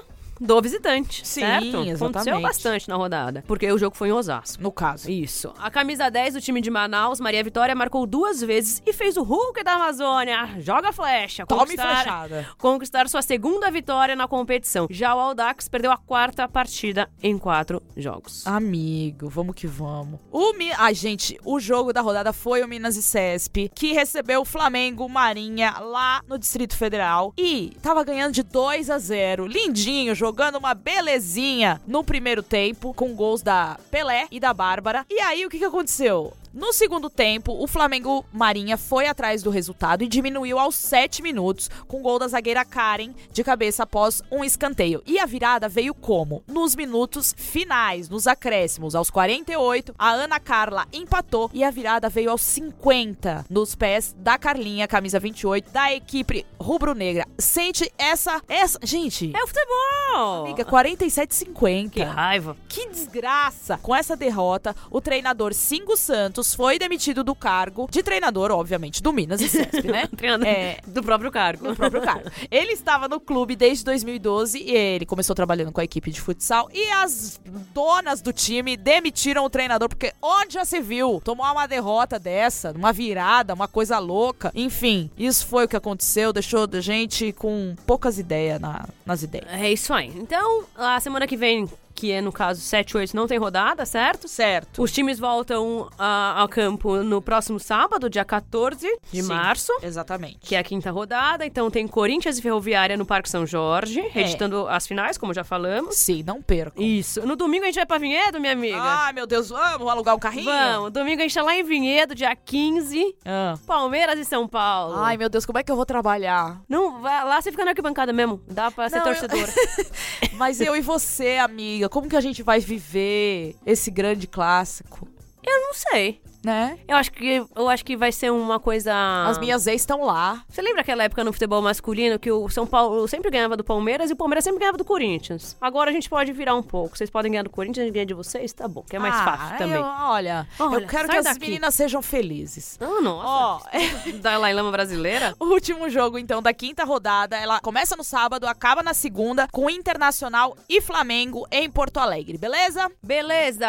[0.41, 1.67] do visitante, Sim, certo?
[1.77, 2.43] Aconteceu exatamente.
[2.43, 4.63] bastante na rodada, porque o jogo foi em Osasco.
[4.63, 5.11] No caso.
[5.11, 5.53] Isso.
[5.59, 9.23] A camisa 10 do time de Manaus, Maria Vitória, marcou duas vezes e fez o
[9.23, 10.57] Hulk da Amazônia.
[10.61, 11.45] Joga flecha.
[11.47, 12.49] Tome flechada.
[12.59, 14.87] Conquistar sua segunda vitória na competição.
[14.91, 18.47] Já o Audax perdeu a quarta partida em quatro jogos.
[18.47, 20.19] Amigo, vamos que vamos.
[20.33, 20.71] O Mi...
[20.73, 25.09] Ai, gente, o jogo da rodada foi o Minas e Cesp, que recebeu o Flamengo
[25.09, 29.47] Marinha lá no Distrito Federal e tava ganhando de 2 a 0.
[29.47, 35.05] Lindinho, jogando uma belezinha no primeiro tempo, com gols da Pelé e da Bárbara.
[35.11, 36.33] E aí, o que que aconteceu?
[36.53, 41.71] No segundo tempo, o Flamengo Marinha foi atrás do resultado e diminuiu aos 7 minutos,
[41.87, 45.01] com gol da zagueira Karen de cabeça após um escanteio.
[45.07, 46.43] E a virada veio como?
[46.49, 52.33] Nos minutos finais, nos acréscimos, aos 48, a Ana Carla empatou e a virada veio
[52.33, 57.29] aos 50, nos pés da Carlinha, camisa 28, da equipe rubro-negra.
[57.39, 58.43] Sente essa.
[58.49, 58.81] essa.
[58.83, 60.47] Gente, É o futebol!
[60.47, 61.91] amiga, 47,50.
[61.91, 62.57] Que raiva.
[62.69, 63.79] Que desgraça!
[63.79, 69.03] Com essa derrota, o treinador Singo Santos Santos foi demitido do cargo de treinador, obviamente,
[69.03, 70.07] do Minas e Cesp, né?
[70.17, 71.69] Treinador É, do próprio cargo.
[71.69, 72.31] no próprio cargo.
[72.51, 76.69] Ele estava no clube desde 2012 e ele começou trabalhando com a equipe de futsal
[76.73, 77.41] e as
[77.75, 82.73] donas do time demitiram o treinador porque onde já se viu tomar uma derrota dessa,
[82.73, 84.51] uma virada, uma coisa louca.
[84.55, 89.47] Enfim, isso foi o que aconteceu, deixou a gente com poucas ideias na- nas ideias.
[89.51, 90.09] É isso aí.
[90.17, 91.69] Então, a semana que vem,
[92.01, 94.27] que é no caso 7 8, não tem rodada, certo?
[94.27, 94.83] Certo.
[94.83, 99.29] Os times voltam ah, ao campo no próximo sábado, dia 14 de Sim.
[99.29, 99.71] março.
[99.83, 100.39] Exatamente.
[100.41, 104.67] Que é a quinta rodada, então tem Corinthians e Ferroviária no Parque São Jorge, reeditando
[104.67, 105.95] as finais, como já falamos.
[105.95, 106.83] Sim, não percam.
[106.83, 107.21] Isso.
[107.27, 108.81] No domingo a gente vai pra Vinhedo, minha amiga.
[108.81, 110.47] Ai, meu Deus, vamos alugar um carrinho?
[110.47, 110.93] Vamos.
[110.93, 113.15] Domingo a gente tá lá em Vinhedo, dia 15.
[113.27, 113.59] Ah.
[113.67, 114.97] Palmeiras e São Paulo.
[114.97, 116.63] Ai, meu Deus, como é que eu vou trabalhar?
[116.67, 118.41] Não, vai lá você fica na arquibancada mesmo.
[118.49, 119.17] Dá pra ser Não, eu-.
[120.41, 125.07] Mas eu e você, amiga, como que a gente vai viver esse grande clássico?
[125.43, 126.21] Eu não sei.
[126.43, 126.79] Né?
[126.89, 128.95] Eu acho que eu acho que vai ser uma coisa.
[129.27, 130.43] As minhas ex estão lá.
[130.49, 134.09] Você lembra aquela época no futebol masculino que o São Paulo sempre ganhava do Palmeiras
[134.09, 135.57] e o Palmeiras sempre ganhava do Corinthians?
[135.61, 136.97] Agora a gente pode virar um pouco.
[136.97, 138.53] Vocês podem ganhar do Corinthians e ganhar de vocês?
[138.55, 139.77] Tá bom, que é mais Ah, fácil também.
[139.77, 141.41] eu- olha, Olha, eu quero que as daqui.
[141.41, 142.79] meninas sejam felizes.
[142.81, 143.27] Ah, nossa.
[143.29, 143.61] Ó,
[144.23, 145.35] Dalai Lama brasileira?
[145.39, 149.69] o último jogo, então, da quinta rodada, ela começa no sábado, acaba na segunda, com
[149.69, 152.91] Internacional e Flamengo em Porto Alegre, beleza?
[153.03, 153.69] Beleza!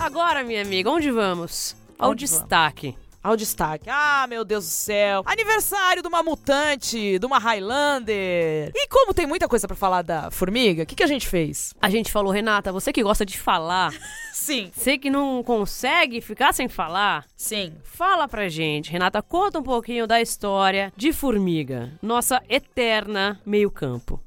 [0.00, 1.76] Agora, minha amiga, onde vamos?
[1.98, 2.40] Ao Onde vamos?
[2.40, 2.96] destaque.
[3.22, 3.90] Ao destaque.
[3.90, 5.22] Ah, meu Deus do céu.
[5.26, 8.70] Aniversário de uma mutante, de uma Highlander.
[8.74, 11.74] E como tem muita coisa pra falar da formiga, o que, que a gente fez?
[11.82, 13.92] A gente falou, Renata, você que gosta de falar,
[14.32, 14.70] Sim.
[14.74, 17.74] você que não consegue ficar sem falar, Sim.
[17.82, 18.90] fala pra gente.
[18.92, 24.20] Renata, conta um pouquinho da história de Formiga, nossa eterna meio-campo.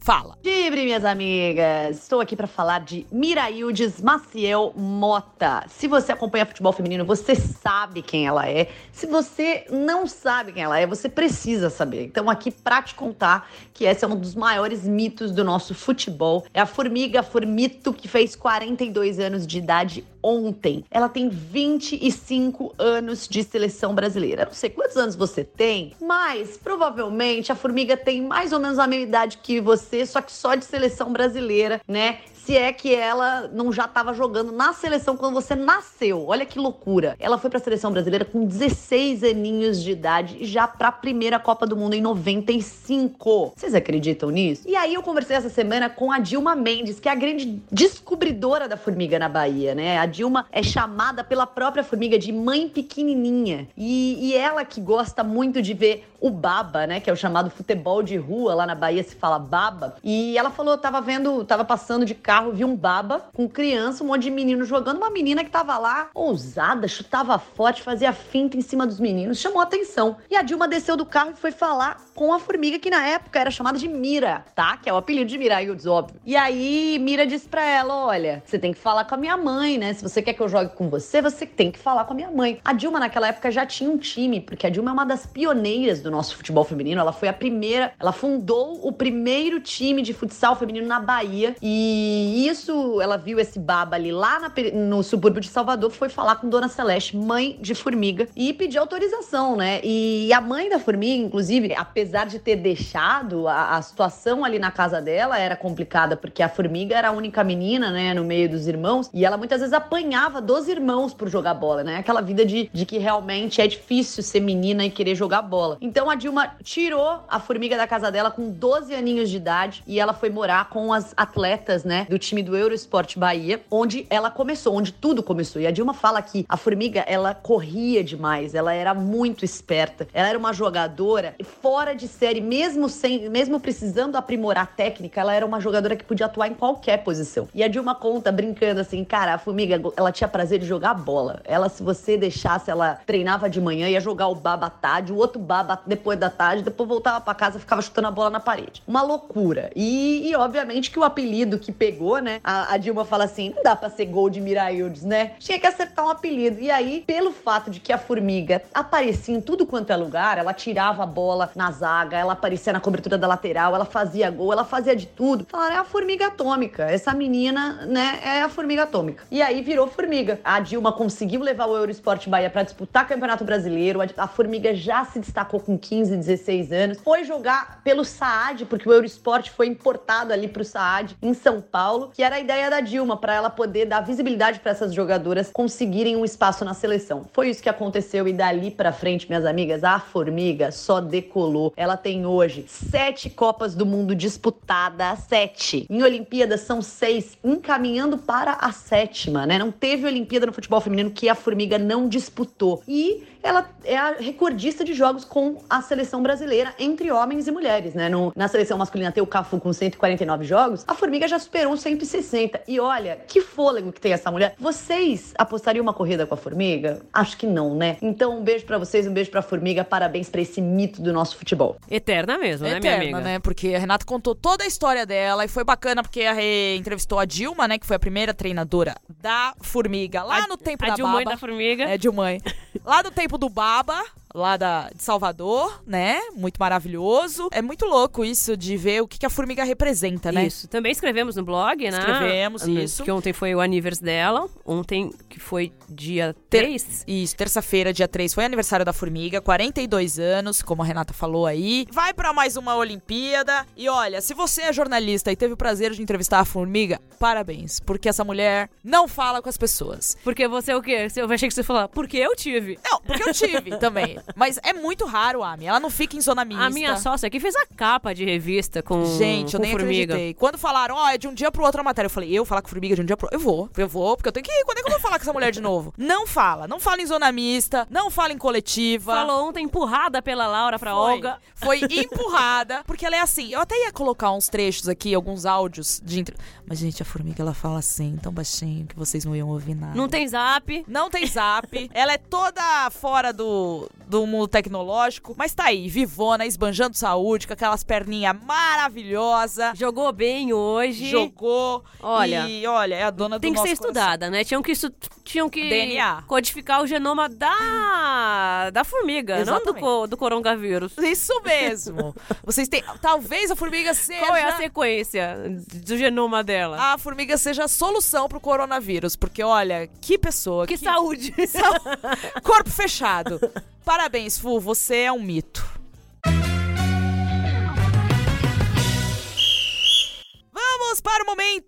[0.00, 0.38] Fala.
[0.42, 1.98] Dibre, minhas amigas!
[1.98, 5.64] Estou aqui para falar de Miraildes Maciel Mota.
[5.68, 8.70] Se você acompanha futebol feminino, você sabe quem ela é.
[8.92, 12.04] Se você não sabe quem ela é, você precisa saber.
[12.04, 16.46] Então, aqui para te contar que esse é um dos maiores mitos do nosso futebol.
[16.54, 20.84] É a Formiga Formito, que fez 42 anos de idade ontem.
[20.90, 24.42] Ela tem 25 anos de seleção brasileira.
[24.42, 28.78] Eu não sei quantos anos você tem, mas provavelmente a Formiga tem mais ou menos
[28.78, 32.20] a mesma idade que você, só que só de seleção brasileira, né?
[32.48, 36.28] Se é que ela não já estava jogando na seleção quando você nasceu.
[36.28, 37.14] Olha que loucura.
[37.20, 40.92] Ela foi para a seleção brasileira com 16 aninhos de idade e já para a
[40.92, 43.52] primeira Copa do Mundo em 95.
[43.54, 44.62] Vocês acreditam nisso?
[44.66, 48.66] E aí eu conversei essa semana com a Dilma Mendes, que é a grande descobridora
[48.66, 49.98] da formiga na Bahia, né?
[49.98, 53.68] A Dilma é chamada pela própria formiga de mãe pequenininha.
[53.76, 57.00] E, e ela que gosta muito de ver o baba, né?
[57.00, 58.54] Que é o chamado futebol de rua.
[58.54, 59.96] Lá na Bahia se fala baba.
[60.02, 64.08] E ela falou, tava vendo, tava passando de carro, viu um baba com criança, um
[64.08, 64.98] monte de menino jogando.
[64.98, 69.38] Uma menina que tava lá, ousada, chutava forte, fazia finta em cima dos meninos.
[69.38, 70.16] Chamou atenção.
[70.30, 73.38] E a Dilma desceu do carro e foi falar com a formiga, que na época
[73.38, 74.76] era chamada de Mira, tá?
[74.76, 76.20] Que é o apelido de Miraildes, óbvio.
[76.26, 79.78] E aí, Mira disse pra ela: olha, você tem que falar com a minha mãe,
[79.78, 79.92] né?
[79.92, 82.30] Se você quer que eu jogue com você, você tem que falar com a minha
[82.32, 82.58] mãe.
[82.64, 86.00] A Dilma, naquela época, já tinha um time, porque a Dilma é uma das pioneiras
[86.00, 87.00] do nosso futebol feminino.
[87.00, 91.54] Ela foi a primeira, ela fundou o primeiro time de futsal feminino na Bahia.
[91.62, 96.34] E isso, ela viu esse baba ali lá na no subúrbio de Salvador, foi falar
[96.36, 99.80] com Dona Celeste, mãe de Formiga, e pedir autorização, né?
[99.84, 104.70] E a mãe da Formiga, inclusive, apesar de ter deixado, a, a situação ali na
[104.70, 108.66] casa dela era complicada, porque a Formiga era a única menina, né, no meio dos
[108.66, 111.96] irmãos, e ela muitas vezes apanhava dos irmãos por jogar bola, né?
[111.96, 115.78] Aquela vida de, de que realmente é difícil ser menina e querer jogar bola.
[115.80, 120.00] Então a Dilma tirou a Formiga da casa dela com 12 aninhos de idade e
[120.00, 124.76] ela foi morar com as atletas, né, do time do Eurosport Bahia, onde ela começou,
[124.76, 125.60] onde tudo começou.
[125.60, 130.28] E a Dilma fala que a Formiga, ela corria demais, ela era muito esperta, ela
[130.28, 135.44] era uma jogadora fora de série, mesmo sem, mesmo precisando aprimorar a técnica, ela era
[135.44, 137.48] uma jogadora que podia atuar em qualquer posição.
[137.54, 141.40] E a Dilma conta brincando assim, cara, a Formiga, ela tinha prazer de jogar bola.
[141.44, 145.16] Ela, se você deixasse, ela treinava de manhã, ia jogar o baba à tarde, o
[145.16, 148.82] outro baba depois da tarde, depois voltava pra casa, ficava chutando a bola na parede.
[148.86, 149.70] Uma loucura.
[149.74, 152.40] E, e, obviamente que o apelido que pegou, né?
[152.44, 155.32] A, a Dilma fala assim: não dá pra ser gol de Miraildes, né?
[155.38, 156.60] Tinha que acertar um apelido.
[156.60, 160.54] E aí, pelo fato de que a formiga aparecia em tudo quanto é lugar, ela
[160.54, 164.64] tirava a bola na zaga, ela aparecia na cobertura da lateral, ela fazia gol, ela
[164.64, 165.46] fazia de tudo.
[165.48, 166.84] Falaram, é a formiga atômica.
[166.84, 169.24] Essa menina, né, é a formiga atômica.
[169.30, 170.38] E aí virou Formiga.
[170.44, 174.00] A Dilma conseguiu levar o Eurosport Bahia para disputar Campeonato Brasileiro.
[174.16, 176.98] A Formiga já se destacou com 15, 16 anos.
[177.00, 182.10] Foi jogar pelo Saad, porque o Eurosport foi importado ali pro Saad em São Paulo,
[182.14, 186.16] que era a ideia da Dilma para ela poder dar visibilidade para essas jogadoras conseguirem
[186.16, 187.24] um espaço na seleção.
[187.32, 191.67] Foi isso que aconteceu e dali para frente, minhas amigas, a Formiga só decolou.
[191.76, 195.86] Ela tem hoje sete Copas do Mundo disputadas, sete.
[195.88, 199.58] Em Olimpíadas são seis, encaminhando para a sétima, né?
[199.58, 202.82] Não teve Olimpíada no futebol feminino que a Formiga não disputou.
[202.86, 207.94] E ela é a recordista de jogos com a seleção brasileira entre homens e mulheres,
[207.94, 208.08] né?
[208.08, 211.80] No, na seleção masculina tem o Cafu com 149 jogos, a Formiga já superou os
[211.80, 212.62] 160.
[212.66, 214.54] E olha, que fôlego que tem essa mulher.
[214.58, 217.00] Vocês apostariam uma corrida com a Formiga?
[217.12, 217.96] Acho que não, né?
[218.02, 221.36] Então um beijo para vocês, um beijo pra Formiga, parabéns para esse mito do nosso
[221.36, 221.76] futebol.
[221.90, 223.20] Eterna mesmo, né, Eterna, minha amiga?
[223.20, 223.38] né?
[223.38, 227.18] Porque a Renata contou toda a história dela e foi bacana porque a Rê entrevistou
[227.18, 227.78] a Dilma, né?
[227.78, 231.30] Que foi a primeira treinadora da Formiga lá no tempo a da Dilmãe Baba.
[231.30, 231.84] da Formiga.
[231.84, 232.40] É, Dilmãe.
[232.84, 234.02] lá do tempo do Baba,
[234.38, 236.20] lá da, de Salvador, né?
[236.34, 237.48] Muito maravilhoso.
[237.52, 240.46] É muito louco isso de ver o que, que a formiga representa, né?
[240.46, 240.68] Isso.
[240.68, 241.98] Também escrevemos no blog, né?
[241.98, 243.04] Escrevemos, isso.
[243.04, 244.48] Que ontem foi o aniversário dela.
[244.64, 247.04] Ontem, que foi dia 3.
[247.06, 251.86] Isso, terça-feira, dia 3, foi aniversário da Formiga, 42 anos, como a Renata falou aí.
[251.90, 253.66] Vai pra mais uma Olimpíada.
[253.76, 257.80] E olha, se você é jornalista e teve o prazer de entrevistar a Formiga, parabéns,
[257.80, 260.16] porque essa mulher não fala com as pessoas.
[260.22, 261.08] Porque você o quê?
[261.16, 262.78] Eu achei que você ia falar, porque eu tive.
[262.84, 264.18] Não, porque eu tive também.
[264.34, 265.66] Mas é muito raro, Ami.
[265.66, 266.64] Ela não fica em zona mista.
[266.64, 270.14] A minha sócia aqui fez a capa de revista com Gente, eu com nem formiga.
[270.14, 270.34] acreditei.
[270.34, 272.62] Quando falaram, ó, é de um dia pro outro a matéria, eu falei, eu falar
[272.62, 273.38] com formiga de um dia pro outro?
[273.38, 274.64] Eu vou, eu vou, porque eu tenho que ir.
[274.64, 275.92] Quando é que eu vou falar com essa mulher de novo?
[275.96, 279.12] Não fala, não fala em zona mista, não fala em coletiva.
[279.14, 281.00] Falou ontem empurrada pela Laura pra Foi.
[281.00, 281.38] Olga.
[281.54, 283.52] Foi empurrada, porque ela é assim.
[283.52, 286.24] Eu até ia colocar uns trechos aqui, alguns áudios de.
[286.66, 289.94] Mas, gente, a formiga ela fala assim, tão baixinho que vocês não iam ouvir nada.
[289.94, 290.84] Não tem zap.
[290.86, 291.90] Não tem zap.
[291.94, 297.52] ela é toda fora do, do mundo tecnológico, mas tá aí, vivona, esbanjando saúde, com
[297.52, 299.78] aquelas perninhas maravilhosas.
[299.78, 301.10] Jogou bem hoje.
[301.10, 301.84] Jogou.
[302.00, 303.86] Olha, E olha, é a dona do Tem que ser coração.
[303.86, 304.44] estudada, né?
[304.44, 304.92] Tinham que, estu-
[305.24, 306.22] tinham que DNA.
[306.26, 310.10] codificar o genoma da, da formiga, não do, Exatamente.
[310.10, 310.92] do coronavírus.
[310.98, 312.14] Isso mesmo.
[312.44, 312.82] Vocês têm.
[313.02, 314.24] Talvez a formiga seja.
[314.24, 315.36] Qual é a sequência
[315.84, 316.78] do genoma dela?
[316.94, 319.16] a formiga seja a solução pro coronavírus.
[319.16, 320.66] Porque, olha, que pessoa.
[320.66, 321.34] que saúde!
[322.42, 323.38] Corpo fechado.
[323.98, 325.66] Parabéns, Fu, você é um mito.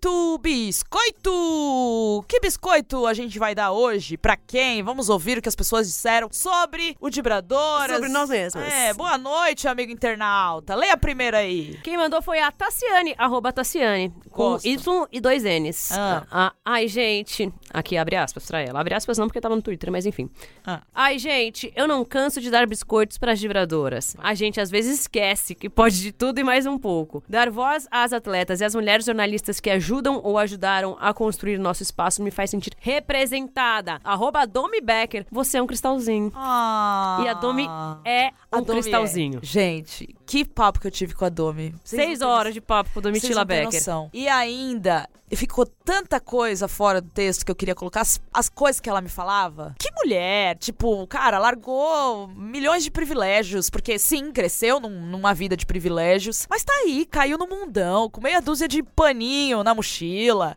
[0.01, 2.25] Para o momento biscoito!
[2.27, 4.17] Que biscoito a gente vai dar hoje?
[4.17, 4.81] Pra quem?
[4.81, 7.97] Vamos ouvir o que as pessoas disseram sobre o Vibradoras.
[7.97, 8.73] Sobre nós mesmas.
[8.73, 10.73] É, boa noite, amigo internauta.
[10.73, 11.77] Leia a primeira aí.
[11.83, 14.67] Quem mandou foi a Tassiane, arroba Tassiane, com Gosto.
[14.67, 15.91] Y e dois N's.
[15.91, 16.25] Ah.
[16.31, 17.53] Ah, ai, gente.
[17.69, 18.79] Aqui, abre aspas pra ela.
[18.79, 20.29] Abre aspas não, porque tava no Twitter, mas enfim.
[20.65, 20.81] Ah.
[20.93, 24.15] Ai, gente, eu não canso de dar biscoitos pras vibradoras.
[24.17, 27.23] A gente às vezes esquece que pode de tudo e mais um pouco.
[27.29, 29.90] Dar voz às atletas e às mulheres jornalistas que ajudam
[30.23, 33.99] ou ajudaram a construir nosso espaço me faz sentir representada.
[34.03, 36.31] Arroba Domi Becker, você é um cristalzinho.
[36.35, 37.21] Ah.
[37.23, 37.67] E a Domi
[38.05, 38.81] é A um Domi é.
[38.81, 39.39] cristalzinho.
[39.43, 41.75] Gente, que papo que eu tive com a Domi.
[41.83, 43.73] Vocês Seis horas de papo com Domitila não têm Becker.
[43.79, 44.09] noção.
[44.13, 48.79] E ainda, ficou tanta coisa fora do texto que eu queria colocar, as, as coisas
[48.79, 49.75] que ela me falava.
[49.79, 55.65] Que mulher, tipo, cara, largou milhões de privilégios, porque sim, cresceu num- numa vida de
[55.65, 59.80] privilégios, mas tá aí, caiu no mundão, com meia dúzia de paninho na mochila,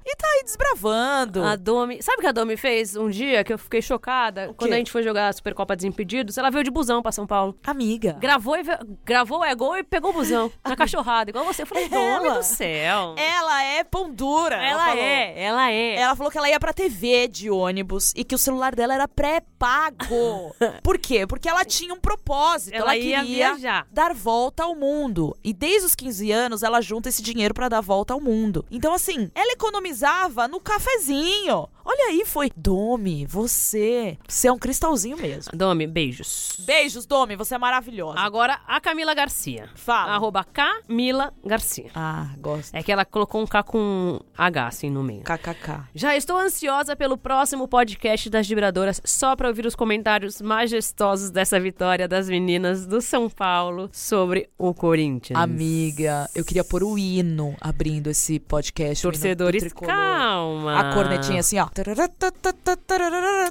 [0.05, 1.43] e tá aí desbravando.
[1.43, 2.03] A Domi.
[2.03, 4.53] Sabe o que a Domi fez um dia que eu fiquei chocada?
[4.57, 4.75] Quando quê?
[4.75, 7.57] a gente foi jogar a Supercopa Desimpedidos, ela veio de busão pra São Paulo.
[7.67, 8.15] Amiga.
[8.21, 8.63] Gravou, e
[9.05, 10.51] gravou é gol e pegou o busão.
[10.65, 11.63] Na cachorrada, igual você.
[11.63, 12.39] Eu falei, Domi Ela.
[12.39, 13.15] do céu.
[13.17, 14.57] Ela é pão dura.
[14.57, 15.03] Ela falou.
[15.03, 15.95] é, ela é.
[15.97, 19.09] Ela falou que ela ia pra TV de ônibus e que o celular dela era
[19.09, 20.55] pré-pago.
[20.83, 21.27] Por quê?
[21.27, 22.75] Porque ela tinha um propósito.
[22.75, 23.87] Ela Ela, ia queria viajar.
[23.91, 25.37] dar volta ao mundo.
[25.43, 28.65] E desde os 15 anos ela junta esse dinheiro pra dar volta ao mundo.
[28.71, 31.69] Então, assim, ela economizava no cafezinho.
[31.85, 32.51] Olha aí, foi.
[32.57, 34.17] Domi, você.
[34.27, 35.53] Você é um cristalzinho mesmo.
[35.55, 36.57] Domi, beijos.
[36.61, 38.19] Beijos, Domi, você é maravilhosa.
[38.19, 39.69] Agora, a Camila Garcia.
[39.75, 40.13] Fala.
[40.13, 41.91] Arroba Camila Garcia.
[41.95, 42.75] Ah, gosto.
[42.75, 45.23] É que ela colocou um K com H, assim, no meio.
[45.23, 45.89] KKK.
[45.95, 51.61] Já estou ansiosa pelo próximo podcast das Vibradoras, só para ouvir os comentários majestosos dessa
[51.61, 55.39] vitória das meninas do São Paulo sobre o Corinthians.
[55.39, 59.03] Amiga, eu queria pôr o hino abrindo esse podcast.
[59.03, 60.81] Torcedores, calma.
[60.81, 61.74] A cornetinha assim, ó.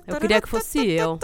[0.08, 1.20] Eu queria que fosse eu.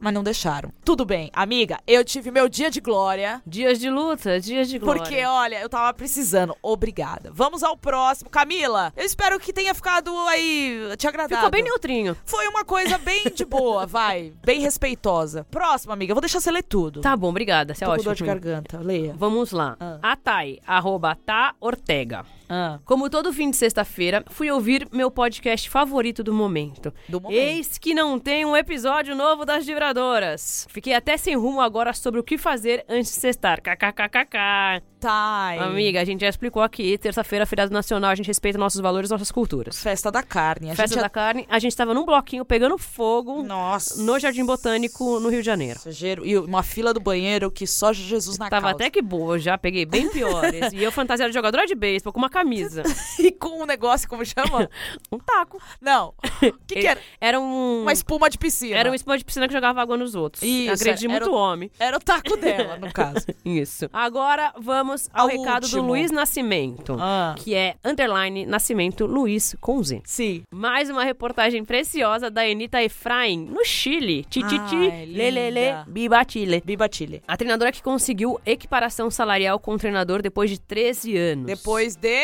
[0.00, 0.72] Mas não deixaram.
[0.84, 3.40] Tudo bem, amiga, eu tive meu dia de glória.
[3.46, 5.02] Dias de luta, dias de glória.
[5.02, 6.56] Porque, olha, eu tava precisando.
[6.60, 7.30] Obrigada.
[7.32, 8.28] Vamos ao próximo.
[8.30, 11.36] Camila, eu espero que tenha ficado aí te agradado.
[11.36, 12.16] Ficou bem neutrinho.
[12.24, 14.32] Foi uma coisa bem de boa, vai.
[14.44, 15.44] Bem respeitosa.
[15.50, 16.10] Próximo, amiga.
[16.10, 17.00] Eu vou deixar você ler tudo.
[17.00, 17.74] Tá bom, obrigada.
[17.74, 18.10] Você é Tô com ótimo.
[18.10, 18.78] dor de garganta.
[18.80, 19.14] Leia.
[19.16, 19.76] Vamos lá.
[19.78, 19.98] Ah.
[20.02, 22.24] A Thay, arroba Tá Ortega.
[22.48, 26.92] Ah, Como todo fim de sexta-feira, fui ouvir meu podcast favorito do momento.
[27.08, 27.38] do momento.
[27.38, 30.66] Eis que não tem um episódio novo das vibradoras.
[30.70, 33.60] Fiquei até sem rumo agora sobre o que fazer antes de sextar.
[33.62, 34.82] KKKKK.
[35.00, 35.58] Thay.
[35.58, 36.96] Amiga, a gente já explicou aqui.
[36.96, 39.78] Terça-feira, feriado nacional, a gente respeita nossos valores, nossas culturas.
[39.82, 40.70] Festa da carne.
[40.70, 44.02] A Festa da carne, a gente tava num bloquinho pegando fogo Nossa.
[44.02, 45.78] no Jardim Botânico, no Rio de Janeiro.
[45.80, 46.24] Exagero.
[46.24, 48.76] E uma fila do banheiro que só Jesus na Tava causa.
[48.76, 50.72] até que boa, já peguei bem piores.
[50.72, 52.82] e eu fantasiada de jogadora de beisebol com uma camisa.
[53.18, 54.68] E com um negócio, como chama?
[55.10, 55.58] Um taco.
[55.80, 56.08] Não.
[56.08, 57.00] O que, que era?
[57.20, 57.82] Era um.
[57.82, 58.76] Uma espuma de piscina.
[58.76, 60.42] Era um espuma de piscina que jogava água nos outros.
[60.42, 61.70] Isso, Agredi era muito o- homem.
[61.78, 63.26] Era o taco dela, no caso.
[63.44, 63.88] Isso.
[63.92, 65.82] Agora vamos ao Ao recado último.
[65.82, 66.96] do Luiz Nascimento.
[67.00, 67.34] Ah.
[67.38, 70.02] Que é underline Nascimento Luiz com Z.
[70.04, 70.42] Sim.
[70.52, 74.24] Mais uma reportagem preciosa da Anitta Efraim, no Chile.
[74.28, 76.62] Tititi, lelele, biba Chile.
[76.64, 77.22] Biba Chile.
[77.28, 81.46] A treinadora que conseguiu equiparação salarial com o treinador depois de 13 anos.
[81.46, 82.23] Depois de...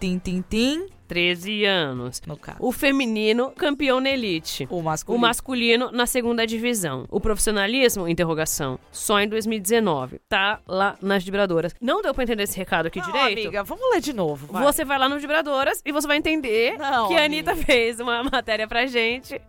[0.00, 0.86] Tim, tim, tim.
[1.08, 2.20] 13 anos.
[2.26, 2.58] No caso.
[2.60, 4.68] O feminino, campeão na elite.
[4.70, 5.20] O O masculino.
[5.22, 7.06] masculino na segunda divisão.
[7.10, 8.78] O profissionalismo, interrogação.
[8.92, 10.20] Só em 2019.
[10.28, 11.74] Tá lá nas vibradoras.
[11.80, 13.38] Não deu pra entender esse recado aqui Não, direito?
[13.40, 14.48] amiga, vamos ler de novo.
[14.52, 14.62] vai.
[14.62, 17.66] Você vai lá no Vibradoras e você vai entender Não, que a Anitta amiga.
[17.66, 19.40] fez uma matéria pra gente.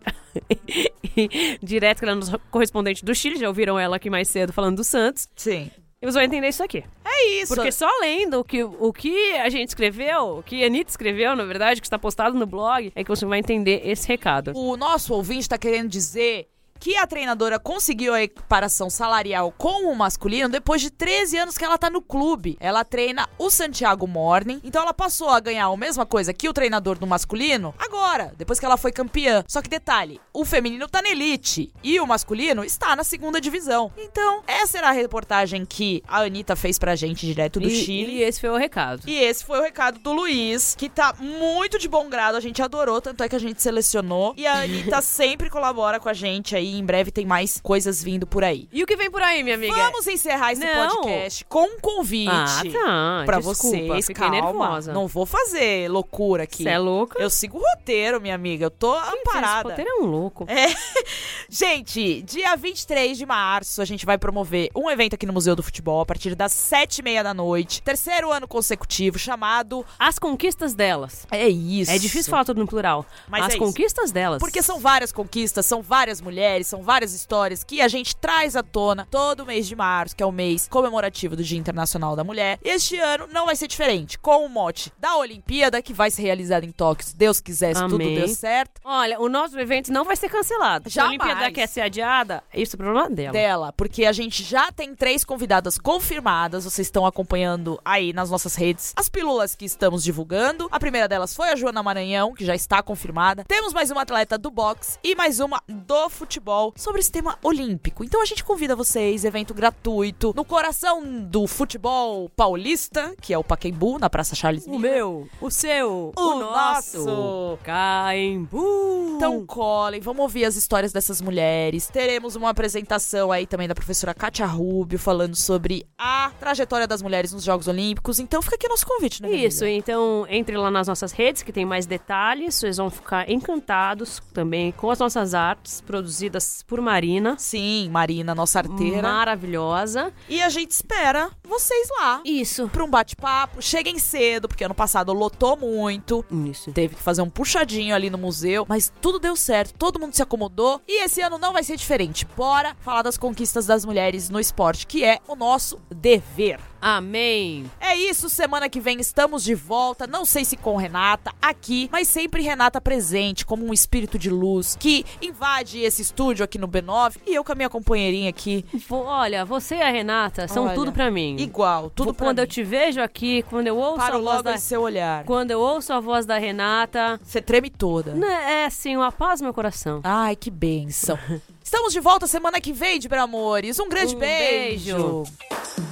[1.62, 3.36] Direto, que ela é correspondente do Chile.
[3.38, 5.28] Já ouviram ela aqui mais cedo falando do Santos.
[5.36, 5.70] Sim.
[6.02, 6.84] E você vai entender isso aqui.
[7.04, 7.54] É isso.
[7.54, 11.36] Porque só lendo o que, o que a gente escreveu, o que a Anitta escreveu,
[11.36, 14.54] na verdade, que está postado no blog, é que você vai entender esse recado.
[14.56, 16.48] O nosso ouvinte tá querendo dizer
[16.80, 21.66] que a treinadora conseguiu a equiparação salarial com o masculino depois de 13 anos que
[21.66, 22.58] ela tá no clube.
[22.60, 26.54] Ela treina o Santiago Morning, então ela passou a ganhar a mesma coisa que o
[26.54, 29.44] treinador do masculino agora, depois que ela foi campeã.
[29.48, 33.92] Só que detalhe, o feminino tá na elite e o masculino está na segunda divisão.
[33.98, 38.12] Então, essa era a reportagem que a Anitta fez pra gente direto do e, Chile.
[38.14, 39.02] e esse foi o recado.
[39.06, 42.62] E esse foi o recado do Luiz, que tá muito de bom grado, a gente
[42.62, 44.34] adorou, tanto é que a gente selecionou.
[44.38, 48.26] E a Anitta sempre colabora com a gente aí, em breve tem mais coisas vindo
[48.28, 48.68] por aí.
[48.72, 49.76] E o que vem por aí, minha amiga?
[49.76, 50.90] Vamos encerrar esse Não.
[50.90, 52.30] podcast com um convite.
[52.30, 53.24] Ah, tá.
[53.26, 54.42] Pra Desculpa, vocês, calma.
[54.42, 54.94] nervosa.
[54.94, 56.64] Não vou fazer loucura aqui.
[56.64, 57.22] Você é louca?
[57.22, 58.66] Eu sigo o roteiro, minha amiga.
[58.66, 59.70] Eu tô Esse amparada.
[59.70, 60.46] roteiro é um louco.
[60.48, 60.68] É.
[61.50, 65.64] Gente, dia 23 de março, a gente vai promover um evento aqui no Museu do
[65.64, 67.82] Futebol a partir das sete e meia da noite.
[67.82, 69.86] Terceiro ano consecutivo, chamado...
[69.98, 71.26] As conquistas delas.
[71.32, 71.92] É isso.
[71.92, 73.06] É difícil falar tudo no plural.
[73.28, 74.40] Mas As é conquistas delas.
[74.40, 78.64] Porque são várias conquistas, são várias mulheres, são várias histórias que a gente traz à
[78.64, 82.60] tona todo mês de março, que é o mês comemorativo do Dia Internacional da Mulher.
[82.64, 86.24] E este ano não vai ser diferente, com o mote da Olimpíada, que vai ser
[86.24, 88.16] realizada em Tóquio, se Deus quiser, se tudo Amém.
[88.16, 88.82] deu certo.
[88.84, 90.90] Olha, o nosso evento não vai ser cancelado.
[90.90, 91.08] Se a.
[91.08, 93.32] Olimpíada quer ser adiada, isso é problema dela.
[93.32, 98.56] dela, porque a gente já tem três convidadas confirmadas, vocês estão acompanhando aí nas nossas
[98.56, 100.68] redes as pílulas que estamos divulgando.
[100.72, 103.44] A primeira delas foi a Joana Maranhão, que já está confirmada.
[103.46, 108.04] Temos mais uma atleta do boxe e mais uma do futebol sobre esse tema olímpico.
[108.04, 113.44] Então a gente convida vocês, evento gratuito, no coração do futebol paulista, que é o
[113.44, 114.92] Pacaembu, na Praça Charles O Miller.
[114.96, 117.06] meu, o seu, O nosso.
[117.06, 117.60] nosso.
[117.64, 119.16] Caimbu.
[119.16, 121.88] Então colhem, vamos ouvir as histórias dessas mulheres.
[121.88, 127.32] Teremos uma apresentação aí também da professora Kátia Rubio falando sobre a trajetória das mulheres
[127.34, 128.20] nos Jogos Olímpicos.
[128.20, 129.30] Então fica aqui nosso convite, né?
[129.32, 129.78] Isso, amiga?
[129.78, 134.72] então entre lá nas nossas redes que tem mais detalhes, vocês vão ficar encantados também
[134.72, 137.36] com as nossas artes produzidas por Marina.
[137.38, 139.02] Sim, Marina, nossa arteira.
[139.02, 140.14] Maravilhosa.
[140.28, 142.22] E a gente espera vocês lá.
[142.26, 142.70] Isso.
[142.70, 146.24] Pra um bate-papo, cheguem cedo, porque ano passado lotou muito.
[146.50, 146.72] Isso.
[146.72, 150.22] Teve que fazer um puxadinho ali no museu, mas tudo deu certo, todo mundo se
[150.22, 152.28] acomodou e esse ano não vai ser diferente.
[152.38, 156.60] Bora falar das conquistas das mulheres no esporte, que é o nosso dever.
[156.82, 157.70] Amém.
[157.80, 160.08] É isso, semana que vem estamos de volta.
[160.08, 164.78] Não sei se com Renata aqui, mas sempre Renata presente, como um espírito de luz
[164.80, 168.64] que invade esse estúdio aqui no B9 e eu com a minha companheirinha aqui.
[168.90, 171.36] Olha, você e a Renata são Olha, tudo pra mim.
[171.40, 172.44] Igual, tudo pra Quando mim.
[172.44, 175.24] eu te vejo aqui, quando eu ouço Paro a voz logo da em seu olhar.
[175.26, 178.14] quando eu ouço a voz da Renata, Você treme toda.
[178.14, 180.02] né, é assim, uma paz no meu coração.
[180.04, 181.18] Ai, que bênção.
[181.64, 183.80] Estamos de volta semana que vem, de Bramores.
[183.80, 184.96] Um grande Um beijo.
[184.96, 185.89] beijo.